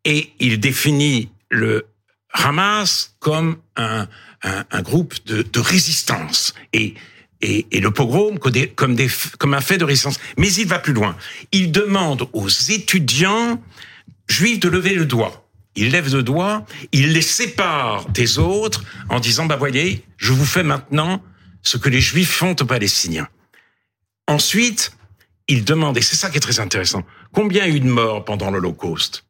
[0.04, 1.86] et il définit le
[2.32, 4.08] Hamas comme un,
[4.42, 6.54] un, groupe de, de résistance.
[6.72, 6.94] Et
[7.42, 10.18] et, le pogrom comme, un fait de résistance.
[10.38, 11.16] Mais il va plus loin.
[11.50, 13.60] Il demande aux étudiants
[14.28, 15.48] juifs de lever le doigt.
[15.74, 20.44] Il lève le doigt, il les sépare des autres en disant, bah voyez, je vous
[20.44, 21.22] fais maintenant
[21.62, 23.28] ce que les juifs font aux Palestiniens.
[24.28, 24.92] Ensuite,
[25.48, 28.50] il demande, et c'est ça qui est très intéressant, combien a eu de morts pendant
[28.50, 29.24] l'Holocauste?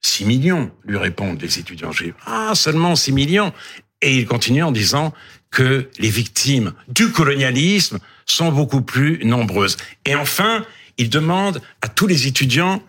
[0.00, 2.14] 6 millions, lui répondent les étudiants juifs.
[2.26, 3.52] Ah, seulement 6 millions.
[4.00, 5.12] Et il continue en disant,
[5.52, 9.76] que les victimes du colonialisme sont beaucoup plus nombreuses.
[10.04, 10.64] Et enfin,
[10.98, 12.82] il demande à tous les étudiants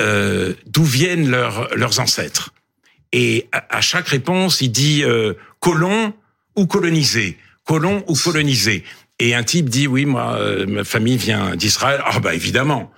[0.00, 2.52] euh, d'où viennent leurs, leurs ancêtres.
[3.12, 6.14] Et à, chaque réponse, il dit euh, colon
[6.56, 8.84] ou colonisé, colon ou colonisé.
[9.18, 12.00] Et un type dit oui, moi, euh, ma famille vient d'Israël.
[12.06, 12.90] Ah bah évidemment,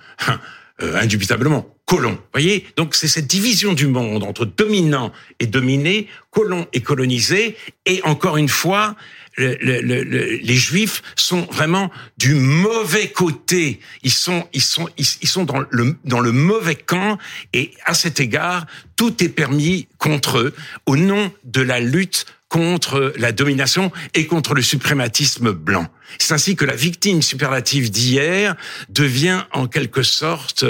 [0.81, 2.17] euh, indubitablement colon.
[2.33, 8.01] Voyez, donc c'est cette division du monde entre dominant et dominé, colon et colonisé, et
[8.03, 8.95] encore une fois,
[9.37, 13.79] le, le, le, les Juifs sont vraiment du mauvais côté.
[14.01, 17.17] Ils sont, ils sont, ils, ils sont dans le dans le mauvais camp,
[17.53, 23.11] et à cet égard, tout est permis contre eux au nom de la lutte contre
[23.17, 25.87] la domination et contre le suprématisme blanc.
[26.19, 28.55] C'est ainsi que la victime superlative d'hier
[28.87, 30.63] devient en quelque sorte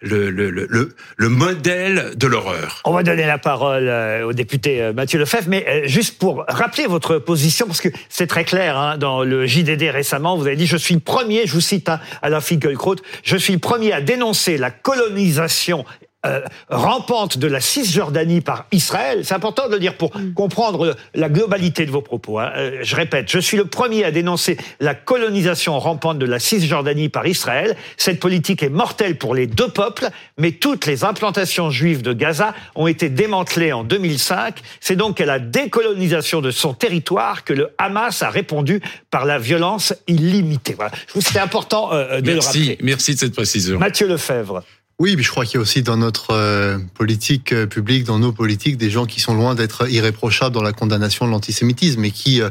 [0.00, 2.80] le, le, le, le modèle de l'horreur.
[2.86, 3.92] On va donner la parole
[4.24, 8.78] au député Mathieu Lefebvre, mais juste pour rappeler votre position, parce que c'est très clair,
[8.78, 11.90] hein, dans le JDD récemment, vous avez dit, je suis le premier, je vous cite
[11.90, 15.84] hein, Alain Finkielkraut, je suis le premier à dénoncer la colonisation
[16.24, 19.20] euh, rampante de la Cisjordanie par Israël.
[19.24, 20.32] C'est important de le dire pour mm.
[20.34, 22.38] comprendre la globalité de vos propos.
[22.40, 22.50] Hein.
[22.56, 27.10] Euh, je répète, je suis le premier à dénoncer la colonisation rampante de la Cisjordanie
[27.10, 27.76] par Israël.
[27.96, 32.54] Cette politique est mortelle pour les deux peuples, mais toutes les implantations juives de Gaza
[32.74, 34.56] ont été démantelées en 2005.
[34.80, 39.38] C'est donc à la décolonisation de son territoire que le Hamas a répondu par la
[39.38, 40.74] violence illimitée.
[40.74, 40.92] Voilà.
[41.14, 42.78] C'était important euh, de merci, le rappeler.
[42.82, 43.78] Merci de cette précision.
[43.78, 44.64] Mathieu Lefebvre.
[44.98, 48.18] Oui, mais je crois qu'il y a aussi dans notre euh, politique euh, publique, dans
[48.18, 52.10] nos politiques, des gens qui sont loin d'être irréprochables dans la condamnation de l'antisémitisme et
[52.10, 52.48] qui euh,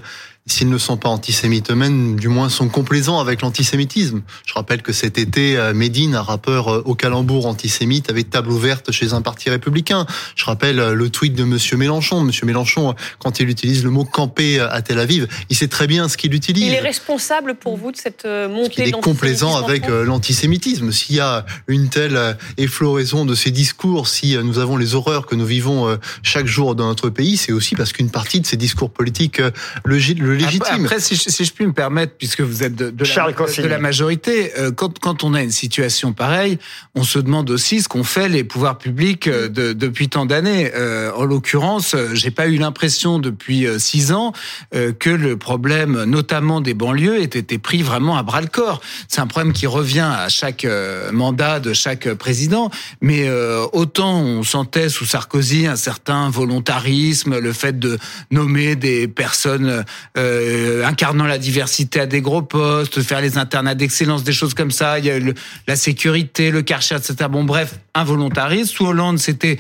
[0.47, 4.21] s'ils ne sont pas antisémites eux-mêmes, du moins sont complaisants avec l'antisémitisme.
[4.45, 9.13] Je rappelle que cet été, Médine, un rappeur au calembour antisémite, avait table ouverte chez
[9.13, 10.05] un parti républicain.
[10.35, 12.21] Je rappelle le tweet de Monsieur Mélenchon.
[12.21, 16.07] Monsieur Mélenchon, quand il utilise le mot camper à Tel Aviv, il sait très bien
[16.09, 16.67] ce qu'il utilise.
[16.67, 20.91] Il est responsable pour vous de cette montée Il est complaisant avec l'antisémitisme.
[20.91, 25.33] S'il y a une telle effloraison de ces discours, si nous avons les horreurs que
[25.33, 28.91] nous vivons chaque jour dans notre pays, c'est aussi parce qu'une partie de ces discours
[28.91, 29.41] politiques
[29.83, 30.85] le, le légitime.
[30.85, 33.67] Après, si, je, si, je, puis me permettre, puisque vous êtes de, de, la, de
[33.67, 36.57] la, majorité, quand, quand, on a une situation pareille,
[36.93, 40.71] on se demande aussi ce qu'ont fait les pouvoirs publics de, depuis tant d'années.
[40.75, 44.33] Euh, en l'occurrence, j'ai pas eu l'impression depuis six ans
[44.73, 48.81] euh, que le problème, notamment des banlieues, ait été pris vraiment à bras le corps.
[49.07, 50.65] C'est un problème qui revient à chaque
[51.11, 52.69] mandat de chaque président,
[53.01, 57.97] mais euh, autant on sentait sous Sarkozy un certain volontarisme, le fait de
[58.31, 59.83] nommer des personnes
[60.25, 64.71] euh, incarnant la diversité à des gros postes, faire les internats d'excellence, des choses comme
[64.71, 64.99] ça.
[64.99, 65.19] Il y a
[65.67, 67.15] la sécurité, le Karcher, etc.
[67.29, 68.65] Bon, bref, un.
[68.65, 69.57] Sous Hollande, c'était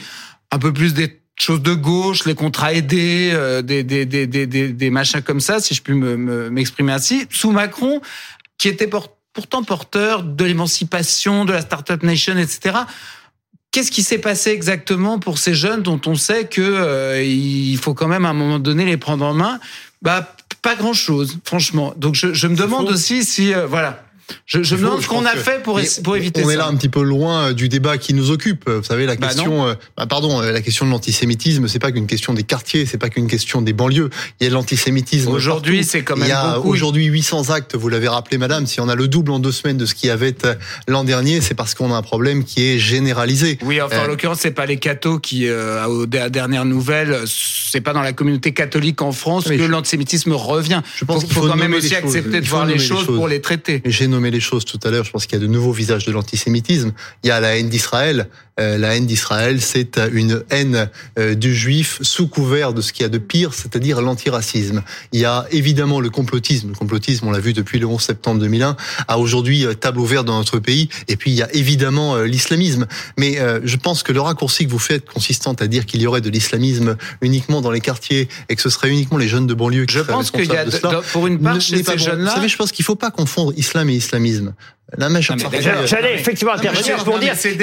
[0.51, 5.59] un peu plus des choses de gauche, les contrats aidés, euh, des, machins comme ça,
[5.59, 7.27] si je puis m'exprimer me, ainsi.
[7.29, 8.01] Sous Macron,
[8.57, 8.87] qui était
[9.33, 12.77] pourtant porteur de l'émancipation, de la Startup Nation, etc.
[13.71, 17.93] Qu'est-ce qui s'est passé exactement pour ces jeunes dont on sait que euh, il faut
[17.93, 19.59] quand même à un moment donné les prendre en main?
[20.01, 20.34] Bah
[20.65, 21.93] pas grand-chose, franchement.
[21.95, 24.03] Donc je, je me demande aussi si euh, voilà.
[24.45, 26.53] Je, je me Il demande ce qu'on a fait pour, éviter on ça.
[26.53, 28.69] est là un petit peu loin euh, du débat qui nous occupe.
[28.69, 31.91] Vous savez, la Bah question, euh, bah pardon, euh, la question de l'antisémitisme, c'est pas
[31.91, 34.09] qu'une question des quartiers, c'est pas qu'une question des banlieues.
[34.39, 35.29] Il y a de l'antisémitisme.
[35.29, 37.75] Aujourd'hui, c'est quand Il même y a aujourd'hui 800 actes.
[37.75, 38.65] Vous l'avez rappelé, madame.
[38.65, 40.35] Si on a le double en deux semaines de ce qu'il y avait
[40.87, 43.57] l'an dernier, c'est parce qu'on a un problème qui est généralisé.
[43.63, 47.81] Oui, enfin, en l'occurrence, c'est pas les cathos qui, euh, aux der- dernières nouvelles, c'est
[47.81, 50.81] pas dans la communauté catholique en France que je- l'antisémitisme revient.
[50.95, 53.15] Je pense qu'il faut faut quand même aussi accepter de Il voir les choses choses.
[53.15, 53.81] pour les traiter.
[54.15, 55.03] Nommé les choses tout à l'heure.
[55.03, 56.93] Je pense qu'il y a de nouveaux visages de l'antisémitisme.
[57.23, 58.27] Il y a la haine d'Israël.
[58.57, 63.03] Euh, la haine d'Israël, c'est une haine euh, du juif sous couvert de ce qu'il
[63.03, 64.81] y a de pire, c'est-à-dire l'antiracisme.
[65.11, 66.69] Il y a évidemment le complotisme.
[66.69, 68.77] Le complotisme, on l'a vu depuis le 11 septembre 2001,
[69.09, 70.87] a aujourd'hui euh, table ouverte dans notre pays.
[71.09, 72.87] Et puis il y a évidemment euh, l'islamisme.
[73.17, 76.21] Mais je pense que le raccourci que vous faites, consistant à dire qu'il y aurait
[76.21, 79.85] de l'islamisme uniquement dans les quartiers et que ce serait uniquement les jeunes de banlieue
[79.85, 81.77] qui Je seraient pense qu'il y a, responsables de cela, pour une part, ne- chez
[81.77, 81.97] ces bon.
[81.97, 84.04] Jeunes-là, savez, je pense qu'il faut pas confondre islam et islamisme.
[84.97, 85.61] La majeure partie-.
[85.85, 87.33] J'allais effectivement intervenir pour dire.
[87.35, 87.57] c'est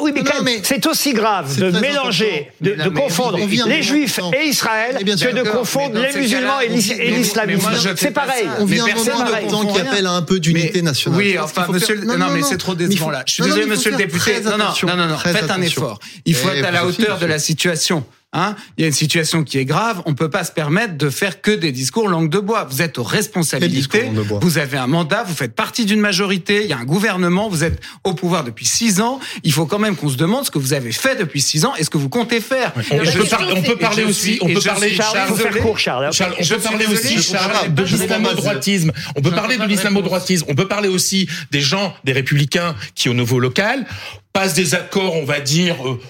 [0.00, 5.04] oui, mais, mais- c'est aussi grave de mélanger, de, confondre les juifs et Israël Eh
[5.04, 7.70] que de confondre les musulmans et l'islamisme.
[7.96, 8.46] C'est pareil.
[8.58, 11.18] On vient d'un moment qui appelle à un peu d'unité nationale.
[11.18, 13.22] Oui, enfin, monsieur, non, mais c'est trop décevant là.
[13.26, 14.40] Je suis désolé, monsieur le député.
[14.40, 15.98] Non, non, non, Faites un effort.
[16.24, 18.04] Il faut être à la hauteur de la situation.
[18.34, 20.00] Hein il y a une situation qui est grave.
[20.06, 22.64] On peut pas se permettre de faire que des discours langue de bois.
[22.70, 24.10] Vous êtes aux responsabilités.
[24.40, 25.22] Vous avez un mandat.
[25.24, 26.62] Vous faites partie d'une majorité.
[26.64, 27.48] Il y a un gouvernement.
[27.50, 29.20] Vous êtes au pouvoir depuis six ans.
[29.44, 31.74] Il faut quand même qu'on se demande ce que vous avez fait depuis six ans
[31.76, 32.72] et ce que vous comptez faire.
[32.90, 35.36] On, Et peut, je- par- on peut et parler aussi, on peut parler, Charles, on
[35.36, 38.92] peut parler aussi, Charles, de l'islamo-droitisme.
[39.16, 40.46] On peut parler de l'islamo-droitisme.
[40.48, 43.84] On peut parler aussi des gens, des républicains qui, au niveau local,
[44.32, 46.00] passent des accords, on va dire, euh,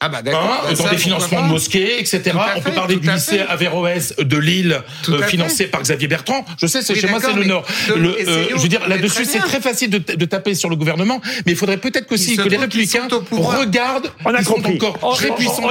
[0.00, 0.60] Ah bah hein, d'accord.
[0.64, 2.22] Bah, dans ça, des financements de mosquées, etc.
[2.56, 3.40] On peut parler du lycée.
[3.48, 5.28] Averroès de Lille, euh, fait.
[5.28, 6.44] financé par Xavier Bertrand.
[6.60, 7.64] Je sais, c'est Oui, chez moi, c'est le Nord.
[7.96, 11.20] Le, euh, je veux dire, là-dessus, c'est très facile de, de taper sur le gouvernement,
[11.46, 14.74] mais il faudrait peut-être aussi se que les républicains regardent, On a ils sont compris.
[14.74, 15.68] encore On, très on- puissants on on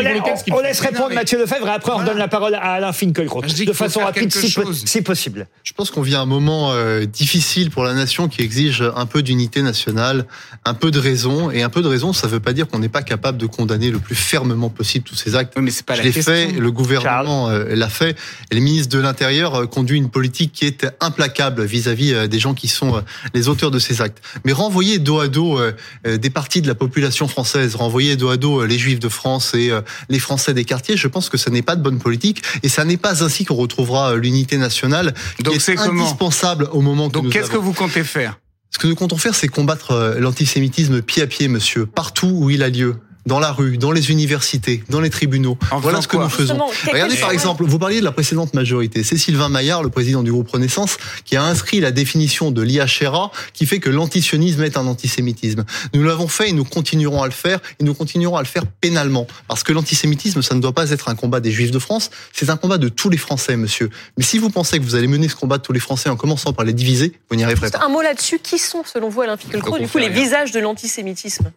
[0.57, 2.09] me laisse répondre mais- Mathieu Lefebvre et après on Voilà.
[2.09, 3.41] donne la parole à Alain Finkielkraut.
[3.43, 5.47] Dis De façon rapide, si possible.
[5.63, 9.21] Je pense qu'on vit un moment euh, difficile pour la nation qui exige un peu
[9.21, 10.25] d'unité nationale,
[10.65, 11.51] un peu de raison.
[11.51, 13.45] Et un peu de raison, ça ne veut pas dire qu'on n'est pas capable de
[13.45, 15.53] condamner le plus fermement possible tous ces actes.
[15.55, 16.33] Oui, mais c'est pas Je la l'ai question.
[16.33, 18.17] fait, le gouvernement euh, l'a fait.
[18.51, 22.39] Et le ministre de l'Intérieur euh, conduit une politique qui est implacable vis-à-vis euh, des
[22.39, 24.21] gens qui sont les auteurs de ces actes.
[24.45, 25.59] Mais renvoyer dos à dos
[26.05, 29.71] des parties de la population française, renvoyer dos à dos les Juifs de France et
[30.09, 32.43] les Français des quartiers, je pense que ce n'est pas de bonne politique.
[32.63, 37.09] Et ça n'est pas ainsi qu'on retrouvera l'unité nationale qui Donc est indispensable au moment
[37.09, 38.39] que Donc qu'est-ce que vous comptez faire?
[38.71, 42.63] Ce que nous comptons faire, c'est combattre l'antisémitisme pied à pied, monsieur, partout où il
[42.63, 42.95] a lieu.
[43.25, 45.57] Dans la rue, dans les universités, dans les tribunaux.
[45.71, 46.59] En voilà ce que nous faisons.
[46.91, 49.03] Regardez par exemple, vous parliez de la précédente majorité.
[49.03, 53.31] C'est Sylvain Maillard, le président du groupe Renaissance, qui a inscrit la définition de l'IHRA
[53.53, 55.65] qui fait que l'antisionisme est un antisémitisme.
[55.93, 58.65] Nous l'avons fait et nous continuerons à le faire et nous continuerons à le faire
[58.67, 59.25] pénalement.
[59.47, 62.49] Parce que l'antisémitisme, ça ne doit pas être un combat des Juifs de France, c'est
[62.49, 63.89] un combat de tous les Français, monsieur.
[64.17, 66.15] Mais si vous pensez que vous allez mener ce combat de tous les Français en
[66.15, 67.79] commençant par les diviser, vous n'y arriverez pas.
[67.83, 70.09] Un mot là-dessus, qui sont, selon vous, Alain on du coup, les rien.
[70.09, 71.51] visages de l'antisémitisme?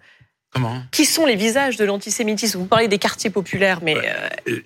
[0.51, 0.83] Comment?
[0.93, 2.59] Qui sont les visages de l'antisémitisme?
[2.59, 3.97] Vous parlez des quartiers populaires, mais
[4.49, 4.61] euh,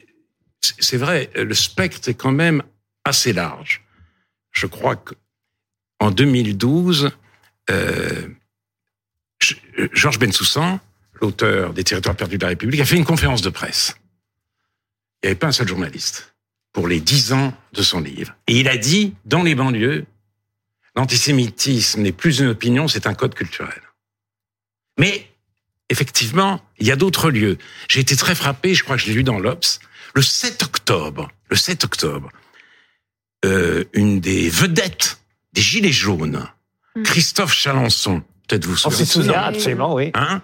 [0.60, 2.62] c'est vrai, le spectre est quand même
[3.04, 3.82] assez large.
[4.52, 5.14] Je crois que
[5.98, 7.10] en 2012,
[7.70, 8.28] euh,
[9.40, 10.78] J- euh, Georges Bensoussan,
[11.20, 13.96] l'auteur des Territoires perdus de la République, a fait une conférence de presse.
[15.22, 16.34] Il n'y avait pas un seul journaliste
[16.72, 18.34] pour les dix ans de son livre.
[18.46, 20.04] Et il a dit, dans les banlieues,
[20.96, 23.80] l'antisémitisme n'est plus une opinion, c'est un code culturel.
[24.98, 25.28] Mais
[25.92, 27.58] effectivement, il y a d'autres lieux.
[27.88, 29.78] J'ai été très frappé, je crois que je l'ai lu dans l'Obs,
[30.14, 32.28] le 7 octobre, le 7 octobre,
[33.44, 35.20] euh, une des vedettes
[35.52, 36.46] des Gilets jaunes,
[36.94, 37.02] Mm.
[37.04, 40.10] Christophe Chalençon, peut-être vous On souvenez nom, souvient absolument, oui.
[40.14, 40.42] hein,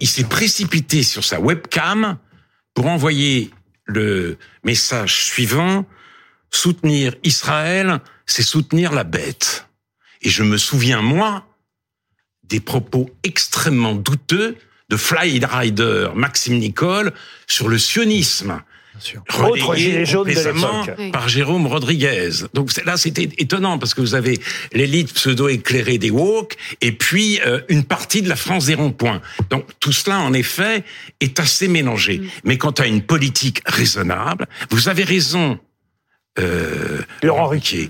[0.00, 2.18] il s'est précipité sur sa webcam
[2.74, 3.50] pour envoyer
[3.84, 5.86] le message suivant
[6.50, 9.66] soutenir Israël, c'est soutenir la bête.
[10.22, 11.46] Et je me souviens moi
[12.42, 14.56] des propos extrêmement douteux
[14.88, 17.12] de Fly Rider Maxime Nicole
[17.46, 18.62] sur le sionisme.
[18.92, 19.22] Bien sûr.
[19.44, 22.30] Autre gilet jaune de par Jérôme Rodriguez.
[22.54, 24.40] Donc là, c'était étonnant parce que vous avez
[24.72, 29.20] l'élite pseudo-éclairée des woke et puis euh, une partie de la France des ronds-points.
[29.50, 30.84] Donc tout cela, en effet,
[31.20, 32.22] est assez mélangé.
[32.44, 35.58] Mais quant à une politique raisonnable, vous avez raison.
[36.38, 37.88] Euh, Laurent Ruquier.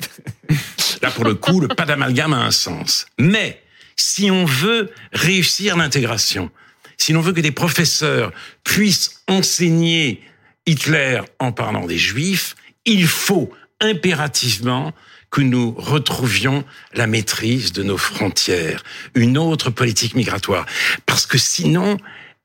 [1.03, 3.07] Là, pour le coup, le pas d'amalgame a un sens.
[3.19, 3.63] Mais
[3.97, 6.51] si on veut réussir l'intégration,
[6.99, 8.33] si l'on veut que des professeurs
[8.65, 10.21] puissent enseigner
[10.67, 14.93] Hitler en parlant des Juifs, il faut impérativement
[15.31, 18.83] que nous retrouvions la maîtrise de nos frontières,
[19.15, 20.67] une autre politique migratoire.
[21.07, 21.99] Parce que sinon,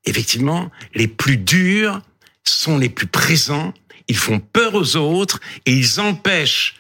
[0.06, 2.02] effectivement, les plus durs
[2.44, 3.74] sont les plus présents,
[4.08, 6.76] ils font peur aux autres et ils empêchent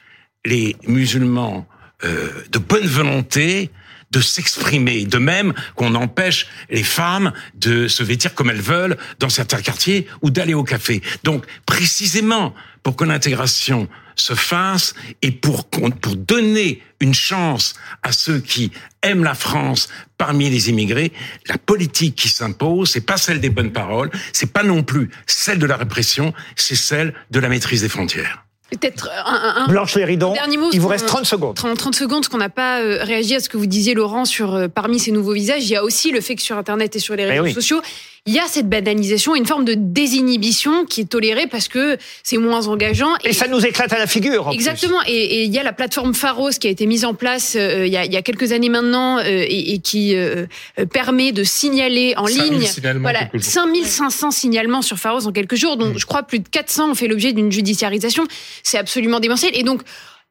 [0.46, 1.68] les musulmans
[2.04, 3.72] euh, de bonne volonté
[4.13, 5.04] de s'exprimer.
[5.06, 10.08] De même qu'on empêche les femmes de se vêtir comme elles veulent dans certains quartiers
[10.21, 11.02] ou d'aller au café.
[11.23, 17.73] Donc, précisément, pour que l'intégration se fasse et pour, pour donner une chance
[18.04, 18.71] à ceux qui
[19.02, 21.12] aiment la France parmi les immigrés,
[21.47, 25.60] la politique qui s'impose, c'est pas celle des bonnes paroles, c'est pas non plus celle
[25.60, 28.43] de la répression, c'est celle de la maîtrise des frontières.
[28.80, 31.56] Peut-être un, un, Blanche Léridon, dernier mot, il vous reste 30 secondes.
[31.56, 34.54] 30, 30 secondes, qu'on n'a pas euh, réagi à ce que vous disiez, Laurent, sur
[34.56, 35.64] euh, parmi ces nouveaux visages.
[35.64, 37.54] Il y a aussi le fait que sur Internet et sur les Eh réseaux oui.
[37.54, 37.82] sociaux,
[38.26, 42.38] il y a cette banalisation, une forme de désinhibition qui est tolérée parce que c'est
[42.38, 43.12] moins engageant.
[43.26, 44.48] Et ça nous éclate à la figure.
[44.48, 44.52] en.
[44.52, 45.00] Exactement.
[45.08, 47.86] Et, et il y a la plateforme Pharos qui a été mise en place euh,
[47.86, 50.46] il, y a, il y a quelques années maintenant euh, et, et qui euh,
[50.94, 53.00] permet de signaler en 5000 ligne.
[53.02, 53.52] Voilà, quelques jours.
[53.52, 57.10] 5500 signalements sur Pharos en quelques jours, dont je crois plus de 400 ont fait
[57.10, 58.24] l'objet d'une judiciarisation.
[58.64, 59.52] C'est absolument démentiel.
[59.54, 59.82] Et donc,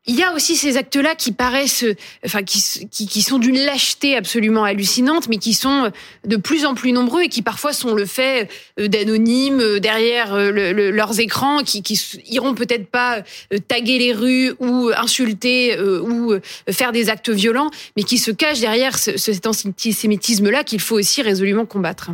[0.07, 1.85] il y a aussi ces actes-là qui paraissent,
[2.27, 2.61] enfin, qui,
[2.91, 5.93] qui, qui sont d'une lâcheté absolument hallucinante, mais qui sont
[6.27, 8.49] de plus en plus nombreux et qui parfois sont le fait
[8.81, 13.23] euh, d'anonymes euh, derrière euh, le- le- leurs écrans, qui, qui iront peut-être pas
[13.69, 16.35] taguer les rues ou insulter ou
[16.71, 21.23] faire des actes violents, mais qui se cachent derrière ce, cet antisémitisme-là qu'il faut aussi
[21.23, 22.11] résolument combattre.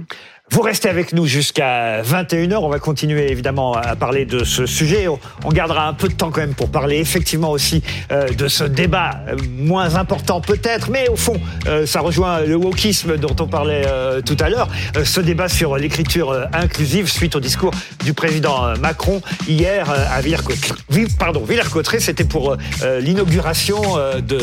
[0.51, 2.57] Vous restez avec nous jusqu'à 21h.
[2.57, 5.07] On va continuer évidemment à parler de ce sujet.
[5.09, 5.19] On-
[5.53, 7.83] gardera un peu de temps quand même pour parler effectivement aussi
[8.13, 11.35] euh, de ce débat euh, moins important peut-être, mais au fond,
[11.67, 13.87] euh, ça rejoint le wokisme dont on parlait
[14.25, 14.69] tout à l'heure.
[15.05, 17.73] Ce débat sur l'écriture inclusive suite au discours
[18.05, 20.75] du président Macron hier à Villers-Cotterêts.
[20.91, 22.57] Vi- Pardon, Villers-Cotterêts, c'était pour
[23.01, 23.81] l'inauguration
[24.21, 24.39] de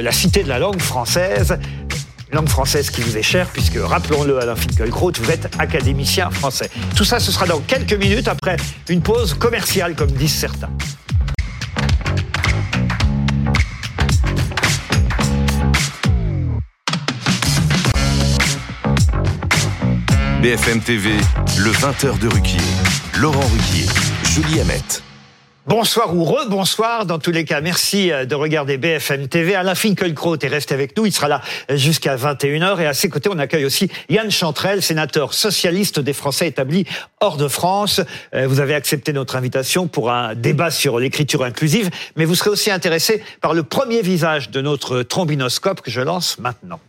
[0.00, 1.58] la Cité de la langue française
[2.32, 6.70] langue française qui vous est chère, puisque, rappelons-le, Alain Finkielkraut, vous êtes académicien français.
[6.96, 8.56] Tout ça, ce sera dans quelques minutes après
[8.88, 10.70] une pause commerciale, comme disent certains.
[20.42, 21.10] BFM TV,
[21.58, 22.58] le 20h de Ruquier.
[23.20, 23.86] Laurent Ruquier,
[24.24, 25.11] Julie Hamet.
[25.64, 27.60] Bonsoir ou rebonsoir, dans tous les cas.
[27.60, 29.54] Merci euh, de regarder BFM TV.
[29.54, 31.06] Alain Finkielkraut est resté avec nous.
[31.06, 32.80] Il sera là jusqu'à 21h.
[32.80, 36.84] Et à ses côtés, on accueille aussi Yann Chantrel, sénateur socialiste des Français établis
[37.20, 38.00] hors de France.
[38.34, 41.90] Euh, Vous avez accepté notre invitation pour un débat sur l'écriture inclusive.
[42.16, 46.40] Mais vous serez aussi intéressé par le premier visage de notre trombinoscope que je lance
[46.40, 46.80] maintenant.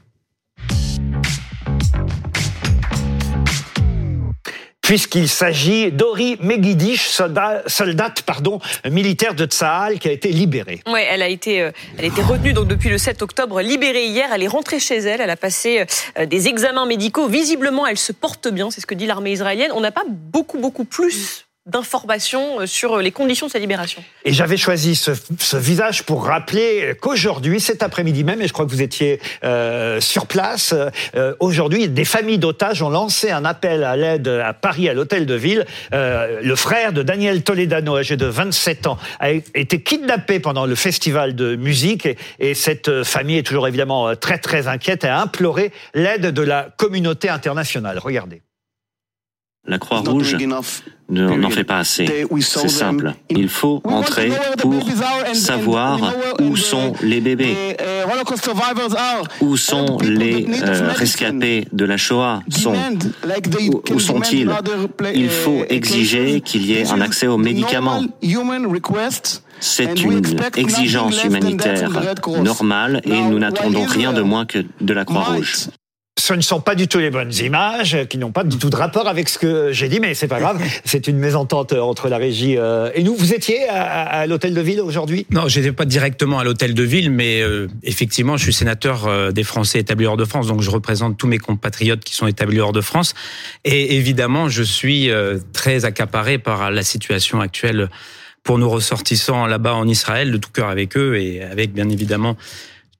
[4.93, 8.59] Puisqu'il s'agit d'Ori Megidish, soldat, soldate pardon,
[8.91, 10.83] militaire de Tsahal qui a été libérée.
[10.85, 14.05] Ouais, elle a été, euh, elle a été retenue donc depuis le 7 octobre, libérée
[14.05, 14.29] hier.
[14.31, 15.19] Elle est rentrée chez elle.
[15.19, 15.83] Elle a passé
[16.19, 17.25] euh, des examens médicaux.
[17.25, 18.69] Visiblement, elle se porte bien.
[18.69, 19.71] C'est ce que dit l'armée israélienne.
[19.73, 24.03] On n'a pas beaucoup, beaucoup plus d'informations euh, sur les conditions de sa libération.
[24.25, 28.65] Et j'avais choisi ce, ce visage pour rappeler qu'aujourd'hui, cet après-midi même, et je crois
[28.65, 30.73] que vous étiez euh, sur place,
[31.15, 35.25] euh, aujourd'hui, des familles d'otages ont lancé un appel à l'aide à Paris, à l'hôtel
[35.25, 35.65] de ville.
[35.93, 40.75] Euh, le frère de Daniel Toledano, âgé de 27 ans, a été kidnappé pendant le
[40.75, 45.07] festival de musique et, et cette famille est toujours évidemment euh, très très inquiète et
[45.07, 47.99] a imploré l'aide de la communauté internationale.
[47.99, 48.41] Regardez.
[49.65, 50.35] La Croix-Rouge
[51.09, 52.05] ne- n'en fait pas assez.
[52.41, 53.13] C'est simple.
[53.29, 54.73] Il faut entrer pour
[55.33, 57.55] savoir où sont les bébés,
[59.39, 62.73] où sont les euh, rescapés de la Shoah, sont,
[63.93, 64.49] où sont-ils?
[65.15, 68.01] Il faut exiger qu'il y ait un accès aux médicaments.
[69.61, 70.21] C'est une
[70.57, 71.89] exigence humanitaire
[72.43, 75.67] normale et nous n'attendons rien de moins que de la Croix-Rouge.
[76.25, 78.77] Ce ne sont pas du tout les bonnes images, qui n'ont pas du tout de
[78.77, 80.57] rapport avec ce que j'ai dit, mais c'est pas grave.
[80.85, 83.13] C'est une mésentente entre la régie euh, et nous.
[83.13, 85.25] Vous étiez à, à l'hôtel de ville aujourd'hui?
[85.31, 89.31] Non, j'étais pas directement à l'hôtel de ville, mais euh, effectivement, je suis sénateur euh,
[89.31, 92.61] des Français établis hors de France, donc je représente tous mes compatriotes qui sont établis
[92.61, 93.15] hors de France.
[93.65, 97.89] Et évidemment, je suis euh, très accaparé par la situation actuelle
[98.43, 102.37] pour nos ressortissants là-bas en Israël, de tout cœur avec eux et avec bien évidemment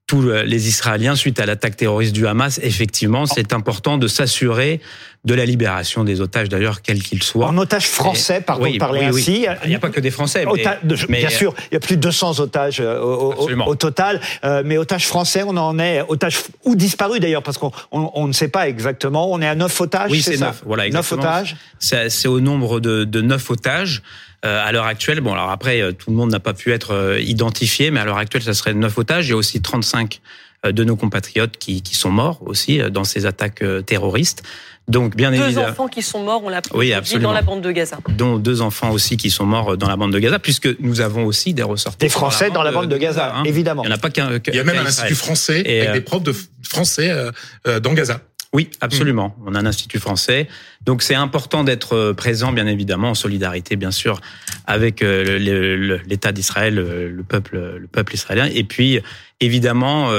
[0.06, 2.60] tous les Israéliens suite à l'attaque terroriste du Hamas.
[2.62, 4.82] Effectivement, c'est important de s'assurer
[5.24, 7.47] de la libération des otages, d'ailleurs, quels qu'ils soient.
[7.47, 9.22] En otages français, pardon Oui, de parler oui, oui.
[9.22, 9.45] ainsi.
[9.64, 10.43] Il n'y a pas que des Français.
[10.45, 13.28] Mais, Ota- de- mais, bien sûr, il y a plus de 200 otages euh, au,
[13.28, 13.68] au- Absolument.
[13.68, 17.72] au total, Euh, mais otages français, on en est otages ou disparus d'ailleurs, parce qu'on
[17.93, 19.32] on, on ne sait pas exactement.
[19.32, 20.12] On est à neuf otages.
[20.12, 20.62] Oui, c'est ça neuf.
[20.66, 21.22] Voilà, neuf exactement.
[21.22, 21.56] otages.
[21.80, 24.01] C'est au nombre de, de neuf otages.
[24.44, 28.00] À l'heure actuelle, bon alors après tout le monde n'a pas pu être identifié, mais
[28.00, 29.28] à l'heure actuelle ça serait 9 otages.
[29.28, 30.20] Il y a aussi 35
[30.66, 34.44] de nos compatriotes qui, qui sont morts aussi dans ces attaques terroristes.
[34.88, 35.68] Donc, bien deux évidemment.
[35.68, 38.00] Deux enfants qui sont morts, on l'a oui, dans la bande de Gaza.
[38.10, 41.26] Dont deux enfants aussi qui sont morts dans la bande de Gaza, puisque nous avons
[41.26, 42.06] aussi des ressortissants.
[42.06, 43.44] Des Français dans la bande, de, Gaza, hein.
[43.46, 43.84] évidemment.
[43.84, 44.30] Il n'y en a pas qu'un.
[44.48, 47.32] Il y a même un institut français avec euh, des profs de français euh,
[47.68, 48.20] euh, dans Gaza.
[48.54, 49.36] Oui, absolument.
[49.45, 50.47] On a un institut français.
[50.86, 54.22] Donc c'est important d'être présent, bien évidemment, en solidarité, bien sûr,
[54.68, 58.45] avec l'État d'Israël, le peuple, le peuple israélien.
[58.54, 58.99] Et puis,
[59.39, 60.12] évidemment,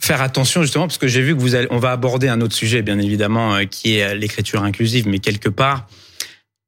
[0.00, 2.54] faire attention justement parce que j'ai vu que vous allez, on va aborder un autre
[2.54, 5.88] sujet bien évidemment euh, qui est l'écriture inclusive, mais quelque part,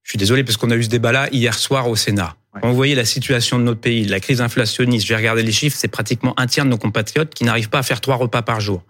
[0.02, 2.34] je suis désolé parce qu'on a eu ce débat-là hier soir au Sénat.
[2.62, 5.06] On voyait la situation de notre pays, la crise inflationniste.
[5.06, 7.82] J'ai regardé les chiffres, c'est pratiquement un tiers de nos compatriotes qui n'arrivent pas à
[7.84, 8.82] faire trois repas par jour.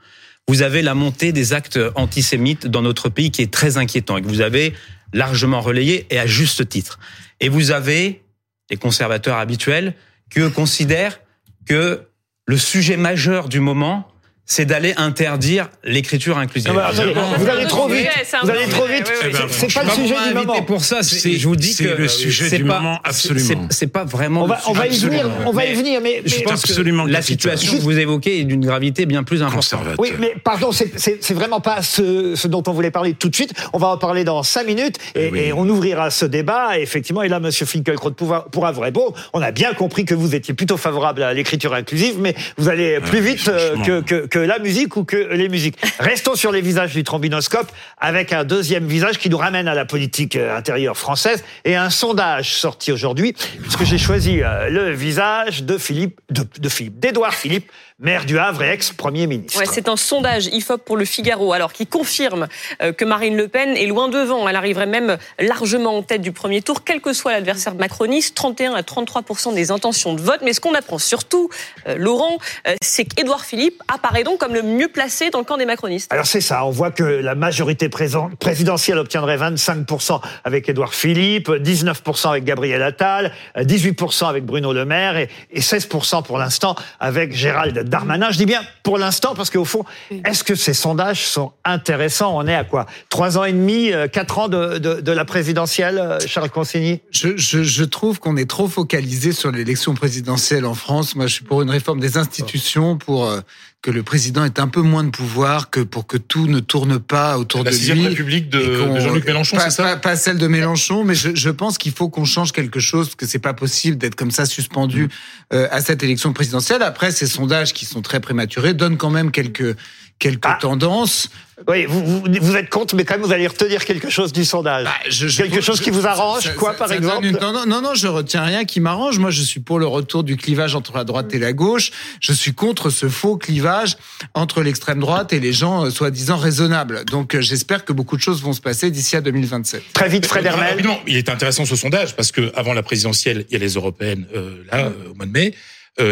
[0.48, 4.22] Vous avez la montée des actes antisémites dans notre pays qui est très inquiétant et
[4.22, 4.72] que vous avez
[5.12, 6.98] largement relayé et à juste titre.
[7.40, 8.22] Et vous avez
[8.70, 9.94] les conservateurs habituels
[10.30, 11.20] qui eux considèrent
[11.66, 12.02] que
[12.46, 14.08] le sujet majeur du moment,
[14.50, 16.72] c'est d'aller interdire l'écriture inclusive.
[16.72, 18.08] vous allez trop vite.
[18.42, 19.12] Vous allez trop vite.
[19.50, 20.62] C'est pas le sujet du moment.
[20.62, 23.68] Pour ça, je vous dis que c'est le sujet du moment absolument.
[23.70, 24.44] C'est pas vraiment.
[24.44, 25.30] On va, on va y venir.
[25.46, 28.44] On va y venir, mais je pense absolument que la situation que vous évoquez est
[28.44, 29.80] d'une gravité bien plus importante.
[29.98, 33.52] Oui, mais pardon, c'est vraiment pas ce, ce, dont on voulait parler tout de suite.
[33.74, 36.78] On va en parler dans cinq minutes et, et on ouvrira ce débat.
[36.78, 39.14] effectivement, et là, Monsieur Finkielkraut pourra, vous répondre.
[39.34, 43.00] On a bien compris que vous étiez plutôt favorable à l'écriture inclusive, mais vous allez
[43.00, 45.76] plus vite euh, que, que, la musique ou que les musiques.
[45.98, 49.84] Restons sur les visages du trombinoscope avec un deuxième visage qui nous ramène à la
[49.84, 55.64] politique euh, intérieure française et un sondage sorti aujourd'hui puisque j'ai choisi euh, le visage
[55.64, 59.60] de Philippe, de, Philippe, d'Édouard Philippe, maire du Havre et ex-premier ministre.
[59.72, 62.46] C'est un sondage IFOP pour le Figaro, alors qui confirme
[62.82, 64.48] euh, que Marine Le Pen est loin devant.
[64.48, 68.74] Elle arriverait même largement en tête du premier tour, quel que soit l'adversaire macroniste, 31
[68.74, 70.40] à 33 des intentions de vote.
[70.44, 71.50] Mais ce qu'on apprend surtout,
[71.96, 72.38] Laurent,
[72.82, 76.12] c'est qu'Édouard Philippe apparaît donc comme le mieux placé dans le camp des macronistes.
[76.12, 82.28] Alors c'est ça, on voit que la majorité présidentielle obtiendrait 25% avec Édouard Philippe, 19%
[82.28, 85.88] avec Gabriel Attal, 18% avec Bruno Le Maire et, et 16
[86.26, 88.30] pour l'instant avec Gérald Darmanin.
[88.30, 92.36] Je dis bien pour l'instant parce qu'au fond, est-ce que ces sondages sont intéressants?
[92.36, 92.84] On est à quoi?
[93.08, 97.00] Trois ans et demi, euh, quatre ans de, de, de la présidentielle, euh, Charles Consigny?
[97.10, 101.16] Je, je, je trouve qu'on est trop focalisé sur l'élection présidentielle en France.
[101.16, 103.40] Moi, je suis pour une réforme des institutions, pour euh,
[103.80, 106.98] que le président ait un peu moins de pouvoir, que pour que tout ne tourne
[106.98, 108.02] pas autour de lui.
[108.02, 111.50] La République de, de Jean-Luc Mélenchon, c'est ça pas, celle de Mélenchon, mais je, je
[111.50, 115.04] pense qu'il faut qu'on change quelque chose, que c'est pas possible d'être comme ça suspendu
[115.04, 115.08] mm.
[115.52, 116.82] euh, à cette élection présidentielle.
[116.82, 119.76] Après, ces sondages qui sont très prématurés donnent quand même quelques
[120.18, 120.58] quelques ah.
[120.60, 121.30] tendances.
[121.66, 124.44] Oui, vous, vous, vous, êtes contre, mais quand même, vous allez retenir quelque chose du
[124.44, 124.84] sondage.
[124.84, 128.44] Bah, je, quelque chose qui vous arrange, quoi, par exemple non, non, non, je retiens
[128.44, 129.18] rien qui m'arrange.
[129.18, 131.90] Moi, je suis pour le retour du clivage entre la droite et la gauche.
[132.20, 133.96] Je suis contre ce faux clivage
[134.34, 137.04] entre l'extrême droite et les gens euh, soi-disant raisonnables.
[137.06, 139.82] Donc, euh, j'espère que beaucoup de choses vont se passer d'ici à 2027.
[139.92, 140.84] Très vite, Fred Hermel.
[141.08, 144.26] il est intéressant ce sondage parce que avant la présidentielle, il y a les européennes
[144.34, 145.54] euh, là au mois de mai.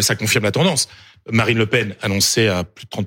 [0.01, 0.89] ça confirme la tendance.
[1.31, 3.07] Marine Le Pen annoncée à plus de 30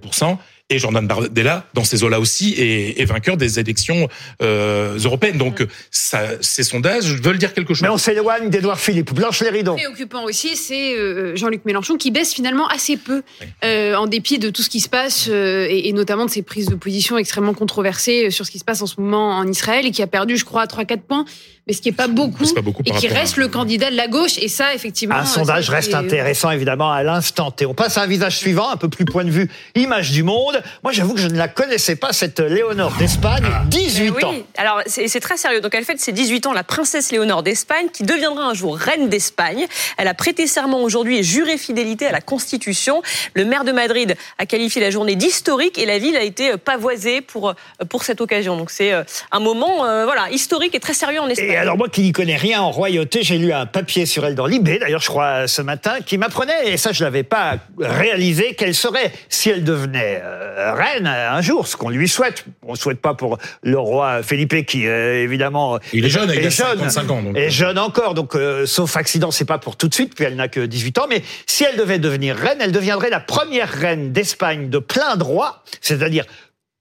[0.70, 4.08] et Jordan Bardella, dans ces eaux-là aussi, est, est, vainqueur des élections
[4.42, 5.38] euh, européennes.
[5.38, 7.82] Donc, ça, ces sondages veulent dire quelque chose.
[7.82, 9.14] Mais on s'éloigne d'Edouard Philippe.
[9.14, 9.74] Blanche les rideaux.
[9.74, 13.24] Préoccupant aussi, c'est euh, Jean-Luc Mélenchon qui baisse finalement assez peu,
[13.64, 16.44] euh, en dépit de tout ce qui se passe, euh, et, et, notamment de ses
[16.44, 19.88] prises de position extrêmement controversées sur ce qui se passe en ce moment en Israël,
[19.88, 21.26] et qui a perdu, je crois, 3-4 points
[21.70, 22.44] mais ce qui n'est pas beaucoup,
[22.84, 24.40] et qui reste le candidat de la gauche.
[24.40, 25.16] Et ça, effectivement.
[25.16, 27.68] Un sondage reste intéressant, évidemment, à l'instant T.
[27.68, 30.64] On passe à un visage suivant, un peu plus point de vue, image du monde.
[30.82, 34.26] Moi, j'avoue que je ne la connaissais pas, cette Léonore d'Espagne, 18 ah.
[34.26, 34.32] ans.
[34.32, 35.62] Oui, alors c'est très sérieux.
[35.62, 39.08] Donc, elle fête ses 18 ans, la princesse Léonore d'Espagne, qui deviendra un jour reine
[39.08, 39.68] d'Espagne.
[40.00, 43.04] Elle a prêté serment aujourd'hui et juré fidélité à la Constitution.
[43.36, 47.22] Le maire de Madrid a qualifié la journée d'historique et la ville a été pavoisée
[47.22, 47.54] pour,
[47.90, 48.58] pour cette occasion.
[48.58, 51.90] Donc, c'est euh, un moment euh, voilà, historique et très sérieux en Espagne alors moi
[51.90, 55.02] qui n'y connais rien en royauté, j'ai lu un papier sur elle dans Libé, d'ailleurs
[55.02, 59.50] je crois ce matin, qui m'apprenait, et ça je l'avais pas réalisé, qu'elle serait, si
[59.50, 62.46] elle devenait euh, reine un jour, ce qu'on lui souhaite.
[62.66, 66.46] On ne souhaite pas pour le roi Felipe qui euh, évidemment il est jeune, il
[66.46, 67.38] a 55 ans, donc.
[67.38, 67.50] est euh.
[67.50, 70.62] jeune encore, donc sauf accident, c'est pas pour tout de suite, puis elle n'a que
[70.62, 71.08] 18 ans.
[71.10, 75.64] Mais si elle devait devenir reine, elle deviendrait la première reine d'Espagne de plein droit,
[75.82, 76.26] c'est-à-dire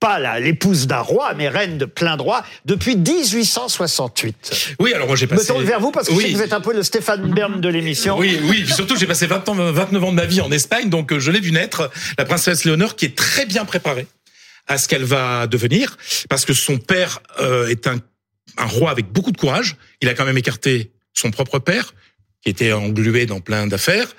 [0.01, 4.77] pas l'épouse d'un roi, mais reine de plein droit depuis 1868.
[4.79, 5.43] Oui, alors moi j'ai passé.
[5.43, 8.17] Me tourne vers vous parce que vous êtes un peu le Stéphane Bern de l'émission.
[8.19, 8.67] Oui, oui.
[8.67, 11.31] surtout j'ai passé 20 ans, 29 ans de ma vie en Espagne, donc euh, je
[11.31, 14.07] l'ai vu naître la princesse Léonore qui est très bien préparée
[14.67, 15.97] à ce qu'elle va devenir,
[16.29, 17.97] parce que son père euh, est un,
[18.59, 19.77] un roi avec beaucoup de courage.
[20.03, 21.95] Il a quand même écarté son propre père,
[22.43, 24.15] qui était englué dans plein d'affaires,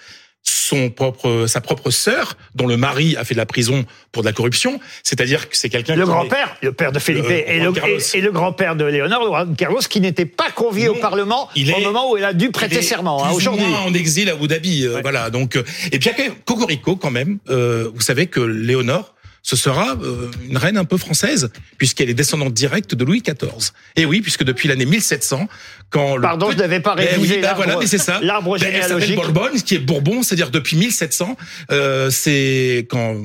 [0.50, 4.28] son propre, sa propre sœur, dont le mari a fait de la prison pour de
[4.28, 4.80] la corruption.
[5.04, 7.72] C'est-à-dire que c'est quelqu'un le grand-père, le père de Felipe, et, le,
[8.16, 12.12] et, le grand-père de Léonore, Carlos, qui n'était pas convié au Parlement il au moment
[12.12, 13.24] où il a dû prêter serment.
[13.24, 14.86] Hein, aujourd'hui, en exil à Abu Dhabi.
[14.86, 15.30] Euh, voilà.
[15.30, 16.10] Donc, euh, et puis
[16.45, 17.39] Cocorico quand même.
[17.50, 22.14] Euh, vous savez que Léonore ce sera euh, une reine un peu française, puisqu'elle est
[22.14, 23.72] descendante directe de Louis XIV.
[23.96, 25.48] Et oui, puisque depuis l'année 1700,
[25.90, 28.20] quand le Pardon, je n'avais pas révisé ben, ben voilà, mais c'est ça.
[28.22, 29.18] L'arbre généalogique.
[29.18, 31.38] Elle Bourbon, qui est Bourbon, c'est-à-dire depuis 1700,
[31.72, 33.16] euh, c'est quand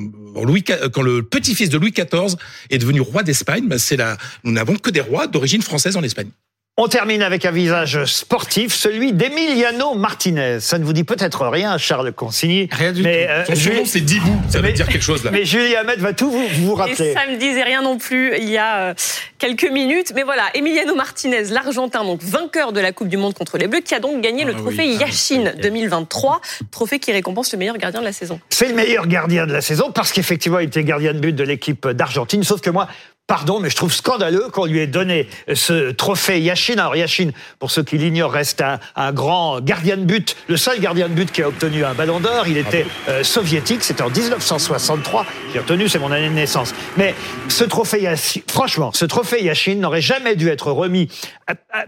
[0.42, 2.36] Louis, quand le petit-fils de Louis XIV
[2.70, 3.66] est devenu roi d'Espagne.
[3.66, 6.30] Ben c'est là, nous n'avons que des rois d'origine française en Espagne.
[6.76, 10.58] On termine avec un visage sportif, celui d'Emiliano Martinez.
[10.58, 12.68] Ça ne vous dit peut-être rien, Charles Consigny.
[12.72, 13.30] Rien du mais, tout.
[13.30, 14.42] Euh, Son surnom, c'est Dibou.
[14.48, 15.30] Ça veut dire quelque chose, là.
[15.30, 17.10] Mais Julie Ahmed va tout vous, vous rappeler.
[17.10, 18.94] Et ça me disait rien non plus il y a euh,
[19.38, 20.14] quelques minutes.
[20.16, 23.82] Mais voilà, Emiliano Martinez, l'Argentin, donc vainqueur de la Coupe du Monde contre les Bleus,
[23.82, 26.40] qui a donc gagné le ah trophée Yashin 2023,
[26.72, 28.40] trophée qui récompense le meilleur gardien de la saison.
[28.50, 31.44] C'est le meilleur gardien de la saison parce qu'effectivement, il était gardien de but de
[31.44, 32.42] l'équipe d'Argentine.
[32.42, 32.88] Sauf que moi,
[33.26, 36.74] Pardon, mais je trouve scandaleux qu'on lui ait donné ce trophée Yashin.
[36.74, 38.62] Alors Yashin, pour ceux qui l'ignorent, reste
[38.96, 42.20] un, grand gardien de but, le seul gardien de but qui a obtenu un ballon
[42.20, 42.46] d'or.
[42.48, 45.24] Il était euh, soviétique, c'était en 1963.
[45.54, 46.74] J'ai retenu, c'est mon année de naissance.
[46.98, 47.14] Mais
[47.48, 51.08] ce trophée Yashin, franchement, ce trophée Yashin n'aurait jamais dû être remis.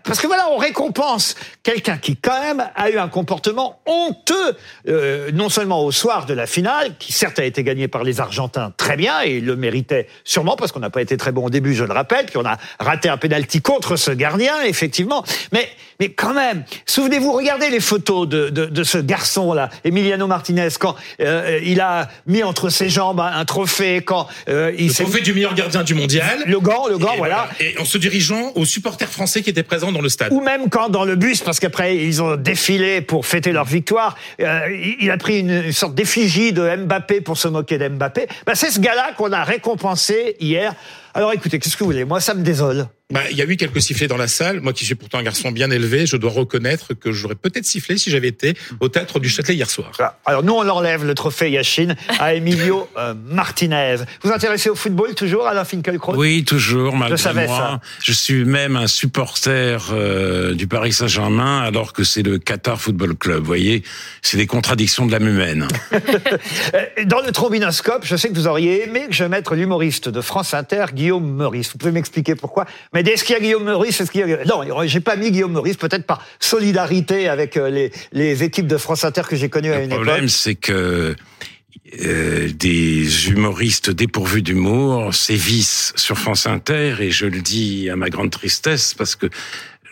[0.04, 4.56] Parce que voilà, on récompense quelqu'un qui quand même a eu un comportement honteux,
[4.88, 8.20] euh, non seulement au soir de la finale, qui certes a été gagné par les
[8.20, 11.32] Argentins très bien, et il le méritait sûrement parce qu'on n'a pas été très très
[11.32, 14.62] bon au début, je le rappelle, puis on a raté un penalty contre ce gardien,
[14.62, 15.24] effectivement.
[15.50, 15.68] Mais,
[15.98, 20.94] mais quand même, souvenez-vous, regardez les photos de, de, de ce garçon-là, Emiliano Martinez, quand
[21.20, 25.34] euh, il a mis entre ses jambes un, trophée, quand euh, il le trophée du
[25.34, 26.44] meilleur gardien du mondial.
[26.46, 27.48] Le gant, le gant, voilà.
[27.58, 30.32] Et en se dirigeant aux supporters français qui étaient présents dans le stade.
[30.32, 34.16] Ou même quand dans le bus, parce qu'après ils ont défilé pour fêter leur victoire,
[34.40, 34.60] euh,
[35.00, 38.28] il a pris une, sorte d'effigie de Mbappé pour se moquer d'Mbappé.
[38.46, 40.72] Ben, c'est ce gars-là qu'on a récompensé hier
[41.16, 42.04] alors écoutez, qu'est-ce que vous voulez?
[42.04, 42.88] Moi, ça me désole.
[43.12, 44.60] Bah, il y a eu quelques sifflets dans la salle.
[44.60, 47.98] Moi, qui suis pourtant un garçon bien élevé, je dois reconnaître que j'aurais peut-être sifflé
[47.98, 49.92] si j'avais été au théâtre du Châtelet hier soir.
[50.24, 53.98] Alors nous, on enlève le trophée Yachine à Emilio euh, Martinez.
[54.22, 56.16] Vous intéressez au football toujours, Alain Finkielkraut?
[56.16, 57.56] Oui, toujours, malgré je savais moi.
[57.56, 57.80] Ça.
[58.02, 63.14] Je suis même un supporter euh, du Paris Saint-Germain, alors que c'est le Qatar Football
[63.14, 63.38] Club.
[63.38, 63.84] Vous voyez,
[64.20, 65.68] c'est des contradictions de l'âme humaine.
[66.74, 70.20] Euh, dans le trombinoscope, je sais que vous auriez aimé que je mette l'humoriste de
[70.20, 71.72] France Inter, Guillaume Meurice.
[71.72, 72.66] Vous pouvez m'expliquer pourquoi?
[73.04, 74.44] Mais est-ce qu'il y a Guillaume Meurice est-ce qu'il y a...
[74.44, 78.78] Non, j'ai pas mis Guillaume Meurice, peut-être par solidarité avec euh, les, les équipes de
[78.78, 79.98] France Inter que j'ai connues à une époque.
[79.98, 81.14] Le problème, c'est que
[82.04, 88.08] euh, des humoristes dépourvus d'humour sévissent sur France Inter, et je le dis à ma
[88.08, 89.26] grande tristesse, parce que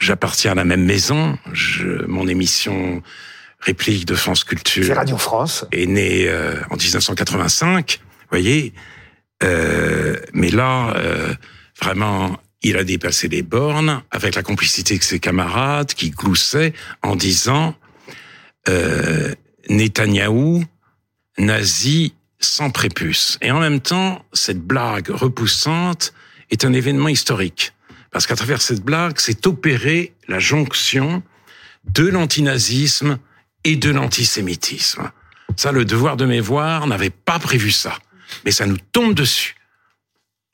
[0.01, 1.39] j'appartiens à la même maison.
[1.53, 3.03] Je, mon émission
[3.61, 4.95] réplique de France Culture.
[4.95, 5.67] Radio France.
[5.73, 8.01] Est née euh, en 1985,
[8.31, 8.73] voyez.
[9.43, 11.35] Euh, mais là, euh,
[11.83, 17.15] vraiment, il a dépassé les bornes avec la complicité de ses camarades qui gloussaient en
[17.15, 17.77] disant
[18.69, 19.35] euh,
[19.69, 20.65] Netanyahou,
[21.39, 23.39] nazi sans prépuce.
[23.43, 26.15] Et en même temps, cette blague repoussante
[26.51, 27.73] est un événement historique.
[28.11, 31.23] Parce qu'à travers cette blague, c'est opéré la jonction
[31.85, 33.19] de l'antinazisme
[33.65, 35.11] et de l'antisémitisme.
[35.57, 37.99] Ça, le devoir de mémoire n'avait pas prévu ça.
[38.45, 39.55] Mais ça nous tombe dessus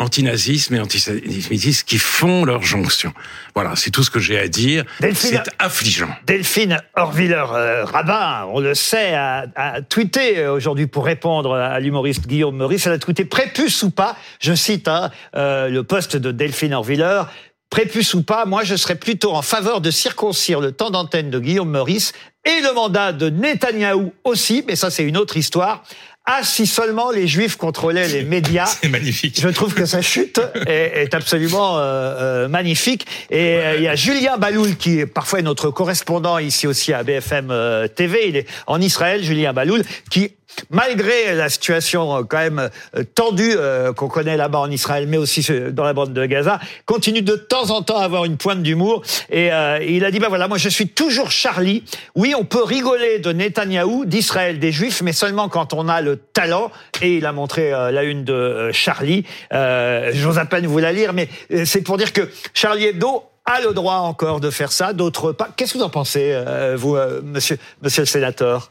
[0.01, 3.13] antinazisme et antisémitisme qui font leur jonction.
[3.55, 4.85] Voilà, c'est tout ce que j'ai à dire.
[5.15, 6.09] C'est affligeant.
[6.27, 9.47] Delphine Horviller-Rabbin, on le sait, a,
[9.89, 12.87] tweeté euh, aujourd'hui pour répondre à l'humoriste Guillaume Meurice.
[12.87, 17.23] Elle a tweeté prépuce ou pas, je cite hein, euh, le poste de Delphine Horviller,
[17.71, 21.39] prépuce ou pas, moi je serais plutôt en faveur de circoncire le temps d'antenne de
[21.39, 22.13] Guillaume Meurice
[22.45, 25.85] et le mandat de Netanyahou aussi, mais ça c'est une autre histoire.
[26.33, 28.67] Ah, si seulement les Juifs contrôlaient les médias.
[28.81, 29.41] C'est magnifique.
[29.43, 33.05] Je trouve que sa chute est, absolument euh, euh, magnifique.
[33.31, 37.03] Et euh, il y a Julien Baloul, qui est parfois notre correspondant ici aussi à
[37.03, 37.53] BFM
[37.97, 38.29] TV.
[38.29, 40.31] Il est en Israël, Julien Baloul, qui
[40.71, 45.17] malgré la situation euh, quand même euh, tendue euh, qu'on connaît là-bas en Israël, mais
[45.17, 48.63] aussi dans la bande de Gaza, continue de temps en temps à avoir une pointe
[48.63, 49.03] d'humour.
[49.31, 49.51] Et
[49.87, 51.85] il a dit, ben voilà, moi je suis toujours Charlie.
[52.15, 56.17] Oui, on peut rigoler de Netanyahou, d'Israël, des Juifs, mais seulement quand on a le
[56.17, 56.71] talent.
[57.03, 59.25] Et il a montré la une de Charlie.
[59.51, 61.29] J'ose à peine vous la lire, mais
[61.65, 65.49] c'est pour dire que Charlie Hebdo a le droit encore de faire ça, d'autres pas.
[65.57, 66.39] Qu'est-ce que vous en pensez,
[66.77, 68.71] vous, monsieur, monsieur le sénateur?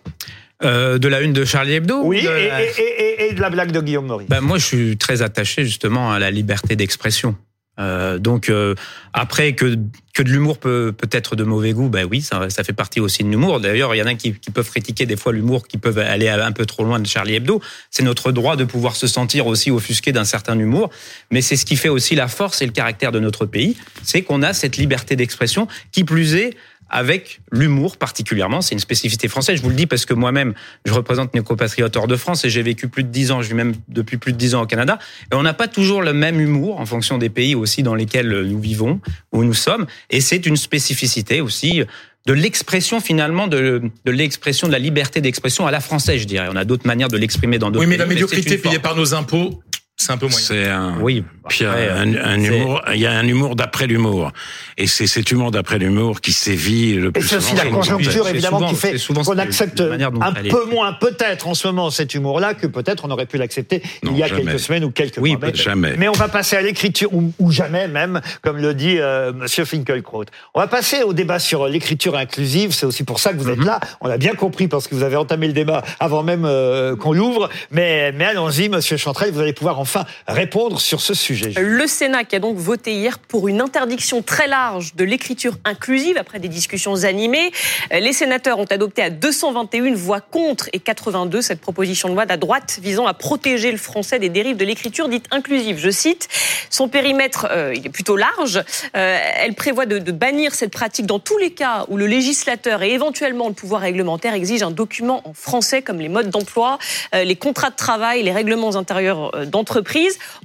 [0.64, 4.08] Euh, de la une de Charlie Hebdo Oui, et, et, de la blague de Guillaume
[4.08, 4.28] Maurice.
[4.30, 7.36] Ben moi, je suis très attaché justement à la liberté d'expression
[7.80, 8.76] Euh, donc euh,
[9.14, 9.78] après que
[10.14, 13.00] que de l'humour peut peut être de mauvais goût, ben oui, ça, ça fait partie
[13.00, 13.62] aussi de l'humour.
[13.62, 16.28] D'ailleurs, il y en a qui, qui peuvent critiquer des fois l'humour, qui peuvent aller
[16.28, 17.62] un peu trop loin de Charlie Hebdo.
[17.90, 20.90] C'est notre droit de pouvoir se sentir aussi offusqué d'un certain humour,
[21.32, 24.24] mais c'est ce qui fait aussi la force et le caractère de notre pays, c'est
[24.24, 25.68] qu'on a cette liberté d'expression.
[25.94, 26.58] Qui plus est,
[26.90, 28.62] avec l'humour particulièrement.
[28.62, 29.58] C'est une spécificité française.
[29.58, 30.54] Je vous le dis parce que moi-même,
[30.86, 33.50] je représente mes compatriotes hors de France et j'ai vécu plus de dix ans, je
[33.50, 35.00] vis même depuis plus de dix ans au Canada.
[35.32, 38.30] Et on n'a pas toujours le même humour en fonction des pays aussi dans lesquels
[38.30, 39.00] nous vivons,
[39.32, 39.86] où nous sommes.
[40.10, 41.84] Et c'est une spécificité aussi
[42.26, 46.48] de l'expression finalement de, de l'expression de la liberté d'expression à la française, je dirais.
[46.52, 47.92] On a d'autres manières de l'exprimer dans d'autres pays.
[47.92, 49.62] Oui, mais la médiocrité payée par nos impôts,
[50.00, 50.40] c'est un peu moyen.
[50.40, 54.32] C'est un, oui, puis un, un humour, il y a un humour d'après l'humour.
[54.78, 58.28] Et c'est cet humour d'après l'humour qui sévit le plus Et c'est aussi la conjoncture,
[58.30, 62.66] évidemment, qui fait qu'on accepte un peu moins, peut-être, en ce moment, cet humour-là, que
[62.66, 64.44] peut-être on aurait pu l'accepter il y a jamais.
[64.44, 65.40] quelques semaines ou quelques oui, mois.
[65.48, 65.96] Mais, jamais.
[65.98, 69.66] mais on va passer à l'écriture, ou, ou, jamais même, comme le dit euh, Monsieur
[69.66, 70.24] Finkelkraut.
[70.54, 72.72] On va passer au débat sur l'écriture inclusive.
[72.72, 73.66] C'est aussi pour ça que vous êtes Mhm.
[73.66, 73.80] là.
[74.00, 77.12] On l'a bien compris parce que vous avez entamé le débat avant même euh, qu'on
[77.12, 77.50] l'ouvre.
[77.72, 81.54] Mais, mais allons-y, Monsieur Chantrel, vous allez pouvoir enfin répondre sur ce sujet.
[81.58, 86.18] Le Sénat qui a donc voté hier pour une interdiction très large de l'écriture inclusive
[86.18, 87.52] après des discussions animées.
[87.92, 92.30] Les sénateurs ont adopté à 221 voix contre et 82 cette proposition de loi de
[92.30, 95.80] la droite visant à protéger le français des dérives de l'écriture dite inclusive.
[95.80, 96.28] Je cite,
[96.70, 98.64] son périmètre euh, il est plutôt large.
[98.96, 102.92] Euh, elle prévoit de, bannir cette pratique dans tous les cas où le législateur et
[102.92, 106.78] éventuellement le pouvoir réglementaire exigent un document en français comme les modes d'emploi,
[107.16, 109.46] euh, les contrats de travail, les règlements intérieurs euh,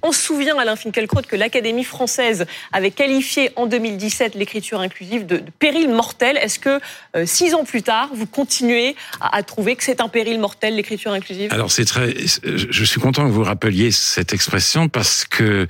[0.02, 5.38] On se souvient, Alain Finkielkraut, que l'Académie française avait qualifié en 2017 l'écriture inclusive de,
[5.38, 6.36] de péril mortel.
[6.36, 6.80] Est-ce que
[7.16, 10.76] euh, six ans plus tard, vous continuez à, à trouver que c'est un péril mortel
[10.76, 11.52] l'écriture inclusive?
[11.52, 15.66] Alors c'est très, je suis content que vous rappeliez cette expression parce que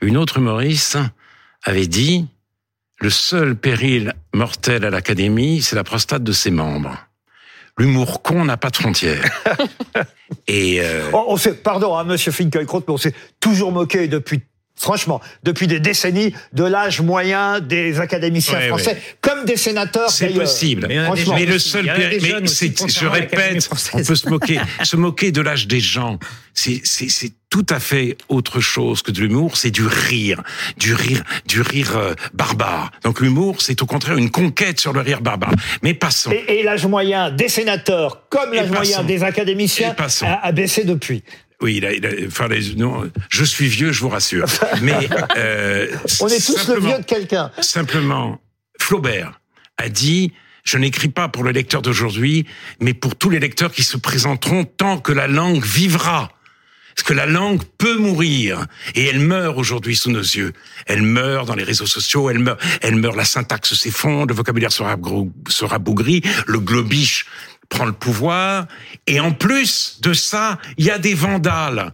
[0.00, 0.98] une autre humoriste
[1.64, 2.26] avait dit
[3.00, 7.07] le seul péril mortel à l'Académie, c'est la prostate de ses membres.
[7.78, 9.22] L'humour con n'a pas de frontières.
[10.46, 11.10] Et euh...
[11.12, 14.40] on, on s'est, pardon, hein, Monsieur Finkielkraut, mais on s'est toujours moqué depuis
[14.80, 19.02] franchement, depuis des décennies, de l'âge moyen des académiciens Ouais, français, ouais.
[19.20, 20.08] comme des sénateurs.
[20.08, 20.86] C'est possible.
[20.88, 21.36] Mais, Franchement.
[21.36, 24.60] le seul Il y en a péri- des mais je répète, on peut se moquer,
[24.84, 26.18] se moquer de l'âge des gens.
[26.54, 29.56] C'est, c'est, c'est tout à fait autre chose que de l'humour.
[29.56, 30.42] C'est du rire,
[30.76, 32.90] du rire, du rire euh, barbare.
[33.04, 35.54] Donc l'humour, c'est au contraire une conquête sur le rire barbare.
[35.82, 36.30] Mais passons.
[36.30, 41.22] Et, et l'âge moyen des sénateurs, comme l'âge moyen des académiciens, a, a baissé depuis.
[41.60, 44.46] Oui, il a- il a- enfin, les- non, je suis vieux, je vous rassure.
[44.82, 45.88] Mais euh,
[46.20, 47.50] On est tous le vieux de quelqu'un.
[47.60, 48.40] Simplement,
[48.80, 49.40] Flaubert
[49.76, 50.32] a dit
[50.64, 52.44] je n'écris pas pour le lecteur d'aujourd'hui,
[52.78, 56.30] mais pour tous les lecteurs qui se présenteront tant que la langue vivra.
[56.98, 60.52] Parce que la langue peut mourir et elle meurt aujourd'hui sous nos yeux.
[60.86, 63.14] Elle meurt dans les réseaux sociaux, elle meurt, elle meurt.
[63.14, 64.96] La syntaxe s'effondre, le vocabulaire sera
[65.78, 67.26] bougri, le globish
[67.68, 68.66] prend le pouvoir
[69.06, 71.92] et en plus de ça, il y a des vandales.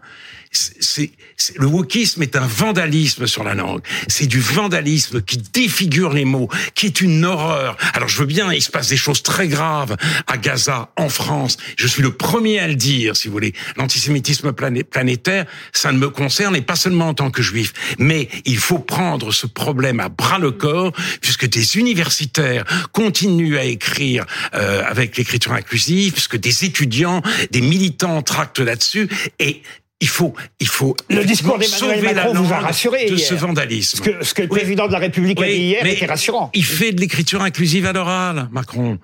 [0.55, 1.11] C'est,
[1.57, 3.81] le wokisme est un vandalisme sur la langue.
[4.07, 7.77] C'est du vandalisme qui défigure les mots, qui est une horreur.
[7.93, 9.97] Alors je veux bien, il se passe des choses très graves
[10.27, 11.57] à Gaza, en France.
[11.77, 13.53] Je suis le premier à le dire, si vous voulez.
[13.77, 17.73] L'antisémitisme plané- planétaire, ça ne me concerne et pas seulement en tant que juif.
[17.99, 23.65] Mais il faut prendre ce problème à bras le corps, puisque des universitaires continuent à
[23.65, 24.25] écrire
[24.55, 29.09] euh, avec l'écriture inclusive, puisque des étudiants, des militants tractent là-dessus
[29.41, 29.63] et
[30.01, 33.27] il faut, il faut Le discours d'Emmanuel sauver la Macron vous a rassuré de hier.
[33.29, 33.97] ce vandalisme.
[33.99, 34.59] Ce que, ce que le Oui.
[34.59, 36.51] président de la République a dit hier était rassurant.
[36.53, 38.99] Il fait de l'écriture inclusive à l'oral, Macron.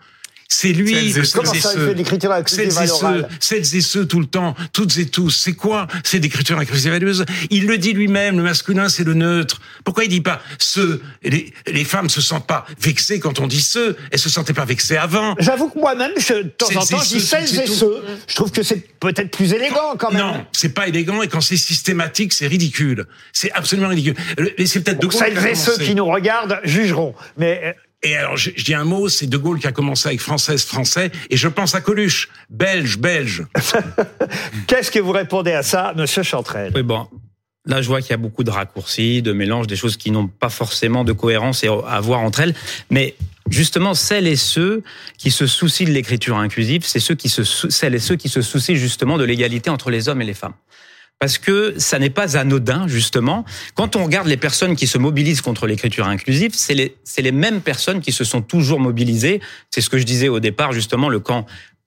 [0.53, 1.39] C'est lui, Celles et ceux.
[1.39, 4.99] Comment ça, il fait l'écriture celles et ceux, celles et ceux tout le temps, toutes
[4.99, 5.31] et tous.
[5.31, 7.25] C'est quoi C'est d'écriture inclusive l'oral.
[7.51, 9.61] Il le dit lui-même, le masculin c'est le neutre.
[9.85, 13.61] Pourquoi il dit pas ceux les, les femmes se sentent pas vexées quand on dit
[13.63, 15.37] ceux, elles se sentaient pas vexées avant.
[15.39, 18.03] J'avoue que moi-même, je- de temps en temps, je dis celles et ceux.
[18.27, 20.21] Je trouve que c'est peut-être plus élégant quand même.
[20.21, 23.07] Non, c'est pas élégant et quand c'est systématique, c'est ridicule.
[23.33, 24.17] C'est absolument ridicule.
[24.59, 27.15] Et c'est peut-être de Celles et ceux qui nous regardent jugeront.
[27.39, 27.73] Mais euh,
[28.03, 30.65] Et alors, je, je dis un mot, c'est De Gaulle qui a commencé avec française,
[30.65, 33.45] français, et je pense à Coluche, belge, belge.
[34.67, 36.73] qu'est-ce que vous répondez à ça, Monsieur Chantrel?
[36.75, 37.07] Oui, bon.
[37.67, 40.29] Là, je vois qu'il y a beaucoup de raccourcis, de mélanges, des choses qui n'ont
[40.29, 42.55] pas forcément de cohérence et à voir entre elles.
[42.89, 43.17] Mais
[43.51, 44.83] justement, celles et ceux
[45.19, 48.41] qui se soucient de l'écriture inclusive, c'est ceux qui se, celles et ceux qui se
[48.41, 50.55] soucient justement de l'égalité entre les hommes et les femmes.
[51.21, 53.45] Parce que ça n'est pas anodin, justement.
[53.75, 57.61] Quand on regarde les personnes qui se mobilisent contre l'écriture inclusive, c'est les, les mêmes
[57.61, 59.41] personnes qui se sont toujours mobilisées.
[59.71, 61.45] C'est ce que je disais au départ, justement, le camp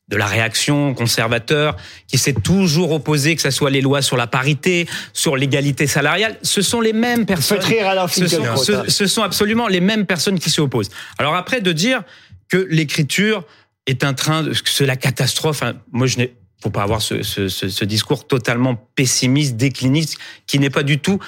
[0.10, 1.76] de la réaction conservateur,
[2.08, 6.38] qui s'est toujours opposé que ce soit les lois sur la parité, sur l'égalité salariale.
[6.44, 7.60] Ce sont les mêmes personnes.
[7.62, 10.92] ce, sont, ce, ce sont absolument les mêmes personnes qui s'y opposent.
[11.18, 12.04] Alors après, de dire
[12.50, 13.46] que l'écriture
[13.88, 15.64] est un train, que c'est la catastrophe.
[15.64, 20.60] Hein, moi, je n'ai faut pas avoir ce, ce, ce, discours totalement pessimiste, décliniste, qui
[20.60, 21.20] n'est pas du tout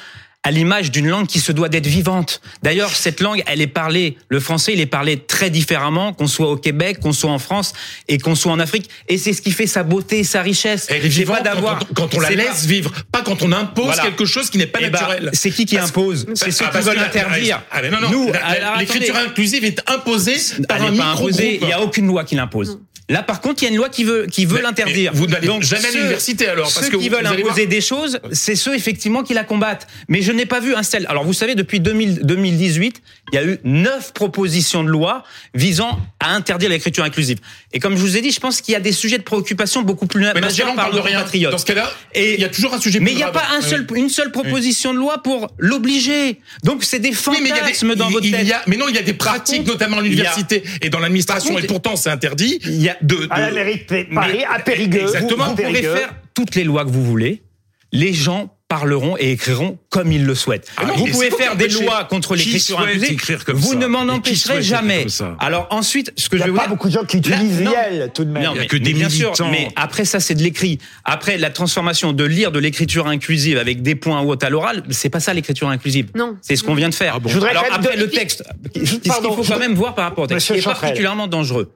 [0.43, 2.39] à l'image d'une langue qui se doit d'être vivante.
[2.61, 6.49] D'ailleurs, cette langue, elle est parlée, le français, il est parlé très différemment, qu'on soit
[6.51, 7.73] au Québec, qu'on soit en France
[8.07, 8.87] et qu'on soit en Afrique.
[9.09, 10.85] Et c'est ce qui fait sa beauté, sa richesse.
[10.89, 14.51] Elle est vivante d'avoir quand, on la laisse vivre, pas quand on impose quelque chose
[14.51, 15.29] qui n'est pas eh ben, naturel.
[15.33, 17.63] c'est qui qui impose C'est ceux qui veulent interdire.
[17.71, 18.31] Ah, non, non, Nous,
[18.79, 20.37] l'écriture inclusive est imposée
[20.69, 22.79] par un micro Il n'y a aucune loi qui l'impose.
[23.07, 25.11] Là, par contre, il y a une loi qui veut qui veut l'interdire.
[25.13, 28.55] Vous n'allez jamais à l'université alors parce ceux que qui veulent imposer des choses, c'est
[28.55, 29.85] ceux effectivement qui la combattent.
[30.09, 31.05] Mais je n'ai pas vu un seul.
[31.07, 33.01] Alors, vous savez, depuis 2000, 2018,
[33.31, 37.37] il y a eu neuf propositions de loi visant à interdire l'écriture inclusive.
[37.73, 39.83] Et comme je vous ai dit, je pense qu'il y a des sujets de préoccupation
[39.83, 41.51] beaucoup plus mais majeurs par le patriotes.
[41.51, 42.99] Dans ce cas-là, il y a toujours un sujet.
[42.99, 46.39] Mais il n'y a pas un seul, une seule proposition de loi pour l'obliger.
[46.63, 48.47] Donc c'est des fantasmes dans votre tête.
[48.65, 51.95] mais non, il y a des pratiques, notamment à l'université et dans l'administration, et pourtant
[51.95, 52.59] c'est interdit.
[52.65, 55.01] Il y a de, à la mairie de Paris, à Périgueux.
[55.01, 55.49] Exactement.
[55.49, 57.43] Vous, pourrez faire toutes les lois que vous voulez.
[57.91, 60.71] Les gens parleront et écriront comme ils le souhaitent.
[60.77, 63.19] Ah vous pouvez faire des lois contre l'écriture inclusive.
[63.53, 65.05] Vous ne m'en empêcherez jamais.
[65.39, 67.59] Alors ensuite, ce que je veux Il n'y a pas beaucoup de gens qui utilisent
[67.59, 68.43] Riel, tout de même.
[68.43, 70.79] Non, mais, que des bien sûr, mais après ça, c'est de l'écrit.
[71.03, 75.09] Après, la transformation de lire de l'écriture inclusive avec des points ou à l'oral, c'est
[75.09, 76.09] pas ça l'écriture inclusive.
[76.15, 76.37] Non.
[76.41, 77.19] C'est ce qu'on vient de faire.
[77.25, 78.43] Je voudrais Alors après, le texte,
[78.73, 81.71] ce qu'il faut quand même voir par rapport au texte, qui est particulièrement dangereux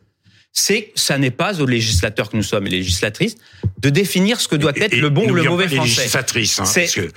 [0.51, 3.35] c'est que ça n'est pas aux législateurs que nous sommes et législatrices
[3.79, 6.01] de définir ce que doit être le bon ou le mauvais français.
[6.01, 6.63] Législatrices, hein,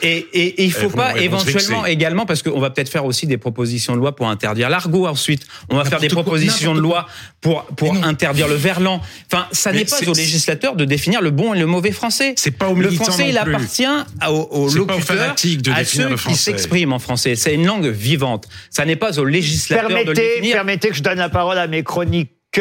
[0.02, 3.38] et, et, et, il faut pas éventuellement également parce qu'on va peut-être faire aussi des
[3.38, 5.46] propositions de loi pour interdire l'argot ensuite.
[5.70, 7.06] On va faire des propositions de loi
[7.40, 9.00] pour pour interdire le verlan.
[9.32, 12.34] Enfin, ça n'est pas aux législateurs de définir le bon et le mauvais français.
[12.36, 13.84] C'est pas Le français, il appartient
[14.28, 15.34] aux, aux locuteurs,
[15.74, 17.34] à ceux qui s'expriment en français.
[17.34, 18.46] C'est une langue vivante.
[18.70, 20.54] Ça n'est pas aux législateurs permettez, de définir.
[20.54, 22.30] Permettez que je donne la parole à mes chroniques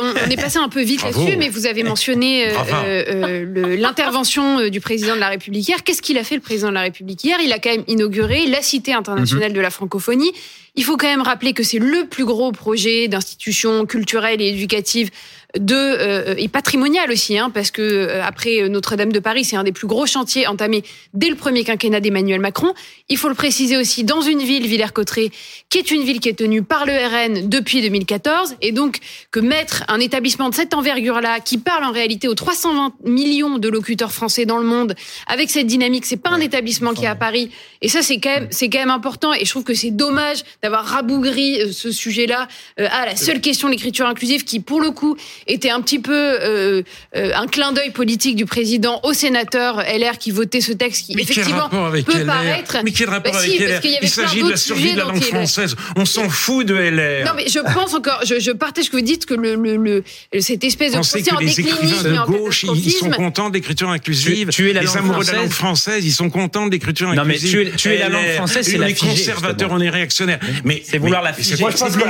[0.00, 2.52] on, est passé un peu vite là-dessus, mais vous avez mentionné euh,
[2.84, 5.82] euh, l'intervention euh, du président de la République hier.
[5.82, 7.38] Qu'est-ce qu'il a fait le président de la République hier?
[7.42, 9.56] Il a quand même inauguré la Cité internationale mhm.
[9.56, 10.32] de la francophonie.
[10.74, 15.10] Il faut quand même rappeler que c'est le plus gros projet d'institution culturelle et éducative
[15.58, 19.64] de euh, et patrimonial aussi, hein, parce que euh, après Notre-Dame de Paris, c'est un
[19.64, 20.82] des plus gros chantiers entamés
[21.12, 22.74] dès le premier quinquennat d'Emmanuel Macron.
[23.08, 25.30] Il faut le préciser aussi dans une ville, Villers-Cotterêts,
[25.68, 28.98] qui est une ville qui est tenue par le RN depuis 2014, et donc
[29.30, 33.68] que mettre un établissement de cette envergure-là, qui parle en réalité aux 320 millions de
[33.68, 34.94] locuteurs français dans le monde,
[35.26, 37.50] avec cette dynamique, c'est pas un établissement qui est à Paris,
[37.80, 40.42] et ça c'est quand même c'est quand même important, et je trouve que c'est dommage
[40.62, 44.90] d'avoir rabougri euh, ce sujet-là à la seule question de l'écriture inclusive, qui pour le
[44.90, 45.16] coup
[45.46, 46.82] était un petit peu euh,
[47.16, 51.16] euh, un clin d'œil politique du président au sénateur LR qui votait ce texte qui
[51.16, 52.78] mais effectivement avec peut paraître.
[52.84, 55.76] Mais quel rapport bah avec LR Il s'agit de la survie de la langue française.
[55.96, 57.26] On s'en fout de LR.
[57.26, 59.76] Non mais je pense encore, je, je partage ce que vous dites que le, le,
[59.76, 60.04] le
[60.40, 64.48] cette espèce de procès en déclinisme de gauche, ils sont contents d'écriture inclusive.
[64.50, 67.58] Tu, es la les amoureux de la langue française, ils sont contents d'écriture inclusive.
[67.58, 70.40] Non mais tu es, tu la langue française, c'est la Les conservateurs, on est réactionnaires.
[70.64, 71.56] Mais c'est vouloir la figer.
[71.60, 72.04] Moi je pense que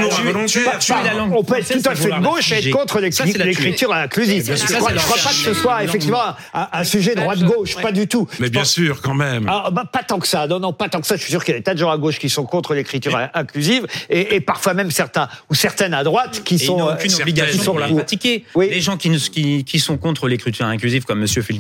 [1.35, 4.45] on peut être tout à fait de gauche et être contre l'écriture inclusive.
[4.47, 6.23] Je ne crois, pas que ce soit effectivement
[6.53, 8.27] un, sujet droite-gauche, pas du tout.
[8.41, 9.47] Mais bien sûr, quand même.
[9.49, 10.47] Ah, bah, pas tant que ça.
[10.47, 11.17] Non, non, pas tant que ça.
[11.17, 12.75] Je suis sûr qu'il y a des tas de gens à gauche qui sont contre
[12.75, 16.79] l'écriture inclusive et, parfois même certains ou certaines à droite qui sont.
[16.79, 18.45] Ils aucune obligation pour la pratiquer.
[18.57, 21.59] Les gens qui, qui, sont contre l'écriture inclusive, comme Monsieur Phil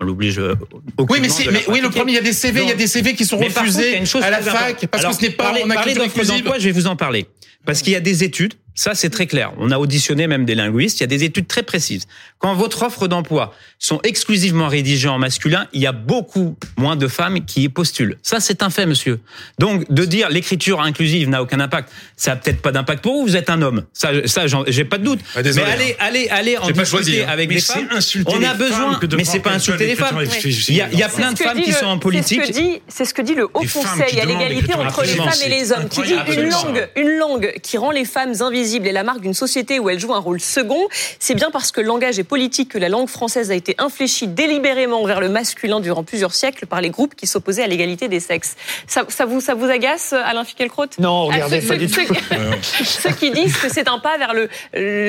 [0.00, 0.38] on l'oblige.
[0.38, 0.54] Euh,
[0.98, 2.86] oui, mais, mais oui, le premier, il y a des CV, il y a des
[2.86, 6.52] CV qui sont refusés à la fac parce que ce n'est pas en écriture inclusive.
[6.58, 7.26] Je vais vous en parler
[7.64, 9.52] parce qu'il y a des études ça, c'est très clair.
[9.58, 11.00] On a auditionné même des linguistes.
[11.00, 12.06] Il y a des études très précises.
[12.38, 17.06] Quand votre offre d'emploi sont exclusivement rédigées en masculin, il y a beaucoup moins de
[17.06, 18.16] femmes qui y postulent.
[18.22, 19.20] Ça, c'est un fait, monsieur.
[19.58, 23.26] Donc, de dire l'écriture inclusive n'a aucun impact, ça a peut-être pas d'impact pour vous.
[23.26, 23.84] Vous êtes un homme.
[23.92, 25.20] Ça, ça, j'ai pas de doute.
[25.36, 25.94] Ah, mais allez, hein.
[26.00, 27.28] allez, allez en discuter hein.
[27.28, 27.88] avec des femmes.
[28.26, 30.18] On a besoin, mais c'est pas insulter les femmes.
[30.44, 32.40] Il y a, il y a plein de femmes qui sont en politique.
[32.88, 35.88] C'est ce que dit le Haut Conseil à l'égalité entre les femmes et les hommes,
[35.90, 39.34] qui dit une langue, une langue qui rend les femmes invisibles et la marque d'une
[39.34, 40.88] société où elle joue un rôle second,
[41.18, 44.28] c'est bien parce que le langage est politique que la langue française a été infléchie
[44.28, 48.20] délibérément vers le masculin durant plusieurs siècles par les groupes qui s'opposaient à l'égalité des
[48.20, 48.56] sexes.
[48.86, 50.86] Ça, vous, ça vous agace, Alain Finkielkraut?
[50.98, 52.00] Non, regardez, ah, pas du tout.
[52.84, 54.48] Ceux, qui disent que c'est un pas vers le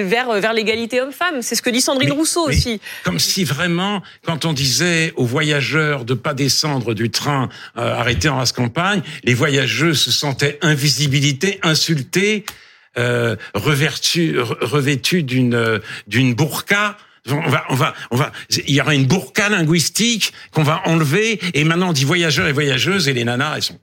[0.04, 2.82] vers vers l'égalité homme-femme, c'est ce que dit Sandrine Rousseau aussi.
[3.04, 8.30] Comme si vraiment, quand on disait aux voyageurs de pas descendre du train euh, arrêté
[8.30, 12.46] en race campagne, les voyageurs se sentaient invisibilité, insultés.
[12.98, 16.98] Euh, revêtus revêtus d'une d'une burqa
[17.30, 18.34] on va, on va, on va.
[18.50, 21.40] Il y aura une burqa linguistique qu'on va enlever.
[21.54, 23.80] Et maintenant, on dit voyageurs et voyageuses et les nanas, elles sont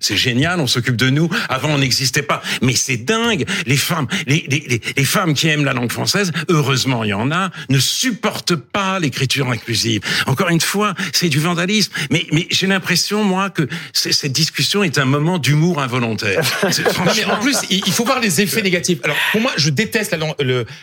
[0.00, 1.28] c'est génial, on s'occupe de nous.
[1.48, 2.40] Avant, on n'existait pas.
[2.62, 3.44] Mais c'est dingue.
[3.66, 7.32] Les femmes, les, les, les, femmes qui aiment la langue française, heureusement, il y en
[7.32, 10.02] a, ne supportent pas l'écriture inclusive.
[10.26, 11.92] Encore une fois, c'est du vandalisme.
[12.10, 16.42] Mais, mais j'ai l'impression, moi, que cette discussion est un moment d'humour involontaire.
[16.62, 19.00] mais en plus, il faut voir les effets négatifs.
[19.02, 20.16] Alors, pour moi, je déteste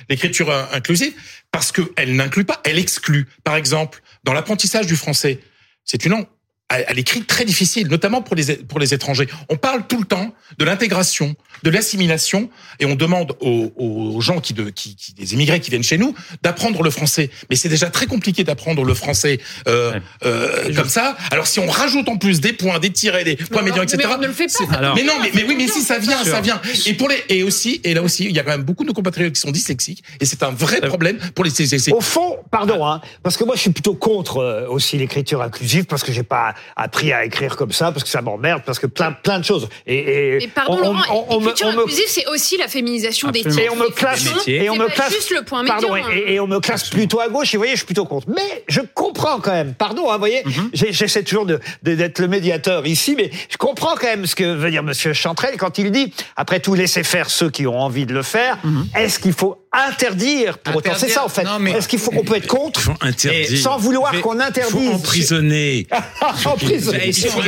[0.09, 1.13] l'écriture inclusive
[1.51, 3.27] parce qu'elle n'inclut pas, elle exclut.
[3.45, 5.39] Par exemple, dans l'apprentissage du français,
[5.85, 6.27] c'est une langue
[6.69, 9.27] à, l'écrit très difficile, notamment pour les pour les étrangers.
[9.49, 12.49] On parle tout le temps de l'intégration, de l'assimilation,
[12.79, 15.97] et on demande aux, aux gens qui, de, qui, qui des immigrés qui viennent chez
[15.97, 17.29] nous d'apprendre le français.
[17.49, 21.15] Mais c'est déjà très compliqué d'apprendre le français euh, euh, comme ça.
[21.29, 23.97] Alors si on rajoute en plus des points, des tirets, des points médians, etc.
[23.99, 24.93] Mais on ne le fait pas.
[24.95, 26.59] mais non, mais, mais, oui, mais si ça vient, ça vient.
[26.87, 28.91] Et pour les et aussi et là aussi, il y a quand même beaucoup de
[28.91, 31.93] compatriotes qui sont dyslexiques, et c'est un vrai problème pour les dyslexiques.
[31.93, 35.85] Au fond, pardon, hein, parce que moi je suis plutôt contre euh, aussi l'écriture inclusive
[35.85, 38.87] parce que j'ai pas appris à écrire comme ça parce que ça m'emmerde, parce que
[38.87, 39.67] plein, plein de choses.
[39.87, 43.65] Et, et pardon, on, Laurent, on, l'écriture inclusive, c'est aussi la féminisation des métiers.
[43.65, 46.39] Et on me classe, et on me classe, juste le point pardon, médian, et, et,
[46.39, 47.53] on me classe plutôt à gauche.
[47.53, 48.27] Et vous voyez, je suis plutôt contre.
[48.29, 49.73] Mais je comprends quand même.
[49.73, 50.91] Pardon, hein, vous voyez, mm -hmm.
[50.91, 54.71] j'essaie toujours de, d'être le médiateur ici, mais je comprends quand même ce que veut
[54.71, 58.13] dire Monsieur Chantrel quand il dit, après tout, laissez faire ceux qui ont envie de
[58.13, 58.57] le faire.
[58.63, 59.01] Mm -hmm.
[59.01, 61.45] Est-ce qu'il faut interdire pour autant C'est ça en fait.
[61.77, 63.57] Est-ce qu'il faut qu'on peut être contre faut interdire.
[63.59, 65.87] sans vouloir qu'on interdise faut emprisonner.
[66.47, 67.07] emprisonner.
[67.07, 67.41] Il faut,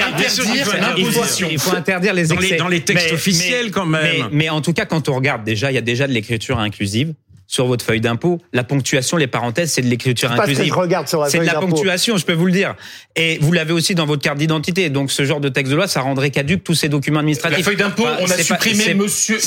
[1.50, 2.36] il faut interdire les excès.
[2.36, 4.04] Dans les, dans les textes mais, officiels mais, quand même.
[4.04, 6.60] Mais, mais en tout cas, quand on regarde déjà, il y a déjà de l'écriture
[6.60, 7.14] inclusive
[7.48, 8.40] sur votre feuille d'impôt.
[8.52, 10.60] La ponctuation, les parenthèses, c'est de l'écriture inclusive.
[10.60, 12.76] Que je regarde sur la C'est de la ponctuation, je peux vous le dire.
[13.16, 14.90] Et vous l'avez aussi dans votre carte d'identité.
[14.90, 17.60] Donc ce genre de texte de loi, ça rendrait caduque tous ces documents administratifs.
[17.60, 19.38] La feuille d'impôt, on a supprimé monsieur,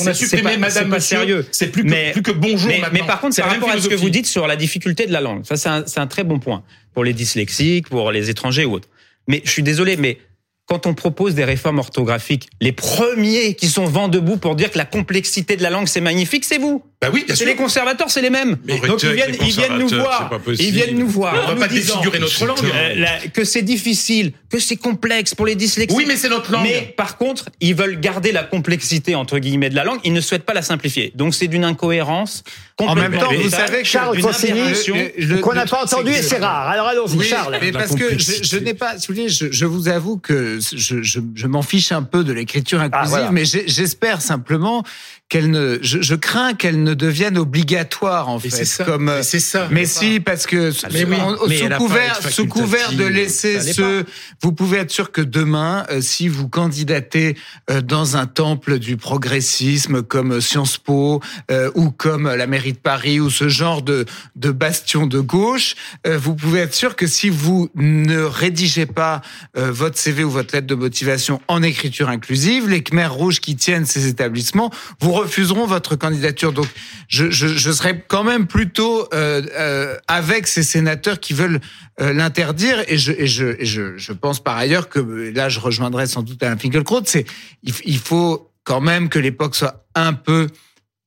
[0.00, 1.46] on a supprimé madame, pas sérieux.
[1.52, 3.00] C'est plus, que, plus que bonjour mais, maintenant.
[3.00, 5.20] Mais par contre, par rapport à ce que vous dites sur la difficulté de la
[5.20, 6.62] langue, ça c'est un, un très bon point
[6.94, 8.88] pour les dyslexiques, pour les étrangers ou autres.
[9.28, 10.18] Mais je suis désolé, mais
[10.66, 14.78] quand on propose des réformes orthographiques, les premiers qui sont vent debout pour dire que
[14.78, 16.84] la complexité de la langue c'est magnifique, c'est vous.
[17.00, 17.46] Bah oui, bien sûr.
[17.46, 18.58] les conservateurs, c'est les mêmes.
[18.66, 20.30] Mais Donc ils viennent, ils viennent nous voir.
[20.58, 21.34] Ils viennent nous voir.
[21.46, 22.58] On va pas défigurer notre langue.
[22.62, 25.96] Euh, que c'est difficile, que c'est complexe pour les dyslexiques.
[25.96, 26.64] Oui, mais c'est notre langue.
[26.64, 30.00] Mais par contre, ils veulent garder la complexité entre guillemets de la langue.
[30.04, 31.12] Ils ne souhaitent pas la simplifier.
[31.14, 32.44] Donc c'est d'une incohérence.
[32.78, 34.60] En même temps, vous savez, Charles Consigny,
[35.40, 36.68] qu'on n'a pas entendu et c'est rare.
[36.68, 37.56] Alors allons-y, oui, Charles.
[37.62, 41.46] Mais parce que je, je n'ai pas, je, je vous avoue que je, je, je
[41.46, 43.32] m'en fiche un peu de l'écriture inclusive, ah, voilà.
[43.32, 44.84] mais j'espère simplement
[45.30, 48.50] qu'elle ne, je, je crains qu'elle ne devienne obligatoire en fait.
[48.50, 49.68] Ça, comme c'est ça.
[49.70, 54.04] Mais si, parce que mais oui, on, mais sous couvert, sous couvert de laisser ce,
[54.42, 57.36] vous pouvez être sûr que demain, euh, si vous candidatez
[57.70, 62.78] euh, dans un temple du progressisme comme Sciences Po euh, ou comme la mairie de
[62.78, 65.76] Paris ou ce genre de de bastion de gauche,
[66.08, 69.22] euh, vous pouvez être sûr que si vous ne rédigez pas
[69.56, 73.54] euh, votre CV ou votre lettre de motivation en écriture inclusive, les Khmers rouges qui
[73.54, 76.52] tiennent ces établissements vous refuseront votre candidature.
[76.52, 76.66] Donc,
[77.08, 81.60] je, je, serais quand même plutôt euh, euh, avec ces sénateurs qui veulent
[82.00, 82.82] euh, l'interdire.
[82.88, 83.56] Et, je, je,
[83.96, 85.00] je, pense par ailleurs que
[85.34, 87.02] là, je rejoindrai sans doute Alain Finkielkraut.
[87.04, 87.26] C'est
[87.62, 90.48] il, il faut quand même que l'époque soit un peu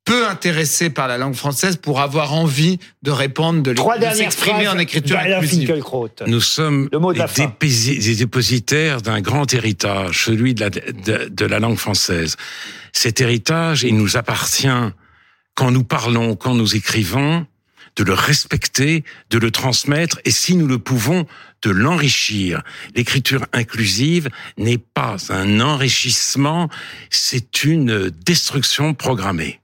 [0.05, 4.77] peu intéressé par la langue française pour avoir envie de répondre, de, de s'exprimer en
[4.77, 5.81] écriture inclusive.
[6.27, 12.35] Nous sommes des dépositaires d'un grand héritage, celui de la, de, de la langue française.
[12.91, 14.67] Cet héritage, il nous appartient
[15.55, 17.45] quand nous parlons, quand nous écrivons,
[17.95, 21.27] de le respecter, de le transmettre et si nous le pouvons,
[21.61, 22.63] de l'enrichir.
[22.95, 26.69] L'écriture inclusive n'est pas un enrichissement,
[27.09, 29.59] c'est une destruction programmée.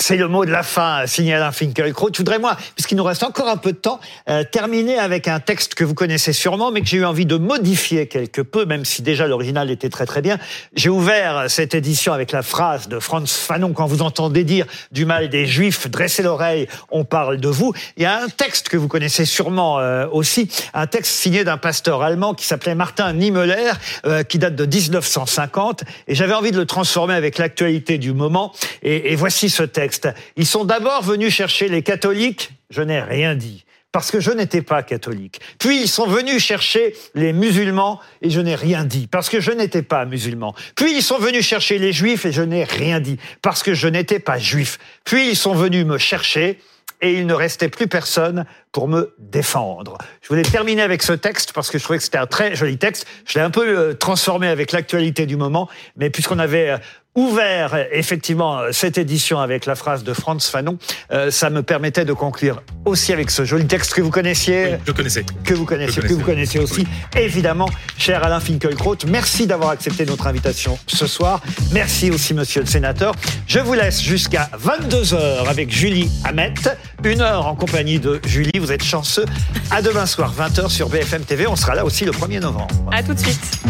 [0.00, 2.08] C'est le mot de la fin, signé Alain Finkielkraut.
[2.10, 5.40] Je voudrais, moi, puisqu'il nous reste encore un peu de temps, euh, terminer avec un
[5.40, 8.86] texte que vous connaissez sûrement, mais que j'ai eu envie de modifier quelque peu, même
[8.86, 10.38] si déjà l'original était très très bien.
[10.74, 15.04] J'ai ouvert cette édition avec la phrase de Franz Fanon, quand vous entendez dire du
[15.04, 17.74] mal des Juifs, dressez l'oreille, on parle de vous.
[17.98, 21.58] Il y a un texte que vous connaissez sûrement euh, aussi, un texte signé d'un
[21.58, 23.72] pasteur allemand qui s'appelait Martin Niemöller,
[24.06, 28.54] euh, qui date de 1950, et j'avais envie de le transformer avec l'actualité du moment,
[28.82, 29.89] et, et voici ce texte.
[30.36, 34.62] Ils sont d'abord venus chercher les catholiques, je n'ai rien dit parce que je n'étais
[34.62, 35.40] pas catholique.
[35.58, 39.50] Puis ils sont venus chercher les musulmans et je n'ai rien dit parce que je
[39.50, 40.54] n'étais pas musulman.
[40.76, 43.88] Puis ils sont venus chercher les juifs et je n'ai rien dit parce que je
[43.88, 44.78] n'étais pas juif.
[45.04, 46.60] Puis ils sont venus me chercher
[47.02, 49.98] et il ne restait plus personne pour me défendre.
[50.22, 52.78] Je voulais terminer avec ce texte parce que je trouvais que c'était un très joli
[52.78, 53.06] texte.
[53.26, 56.78] Je l'ai un peu euh, transformé avec l'actualité du moment, mais puisqu'on avait euh,
[57.16, 60.78] ouvert effectivement cette édition avec la phrase de Franz Fanon,
[61.10, 64.76] euh, ça me permettait de conclure aussi avec ce joli texte que vous connaissiez.
[64.86, 65.24] je connaissais.
[65.44, 66.86] Que vous connaissiez, que vous connaissiez aussi.
[67.16, 67.68] Évidemment,
[67.98, 71.42] cher Alain Finkielkraut, merci d'avoir accepté notre invitation ce soir.
[71.72, 73.14] Merci aussi, monsieur le sénateur.
[73.48, 76.54] Je vous laisse jusqu'à 22h avec Julie Hamet.
[77.02, 78.59] Une heure en compagnie de Julie.
[78.60, 79.24] Vous êtes chanceux.
[79.70, 81.46] À demain soir, 20h sur BFM TV.
[81.46, 82.68] On sera là aussi le 1er novembre.
[82.92, 83.60] À tout de suite.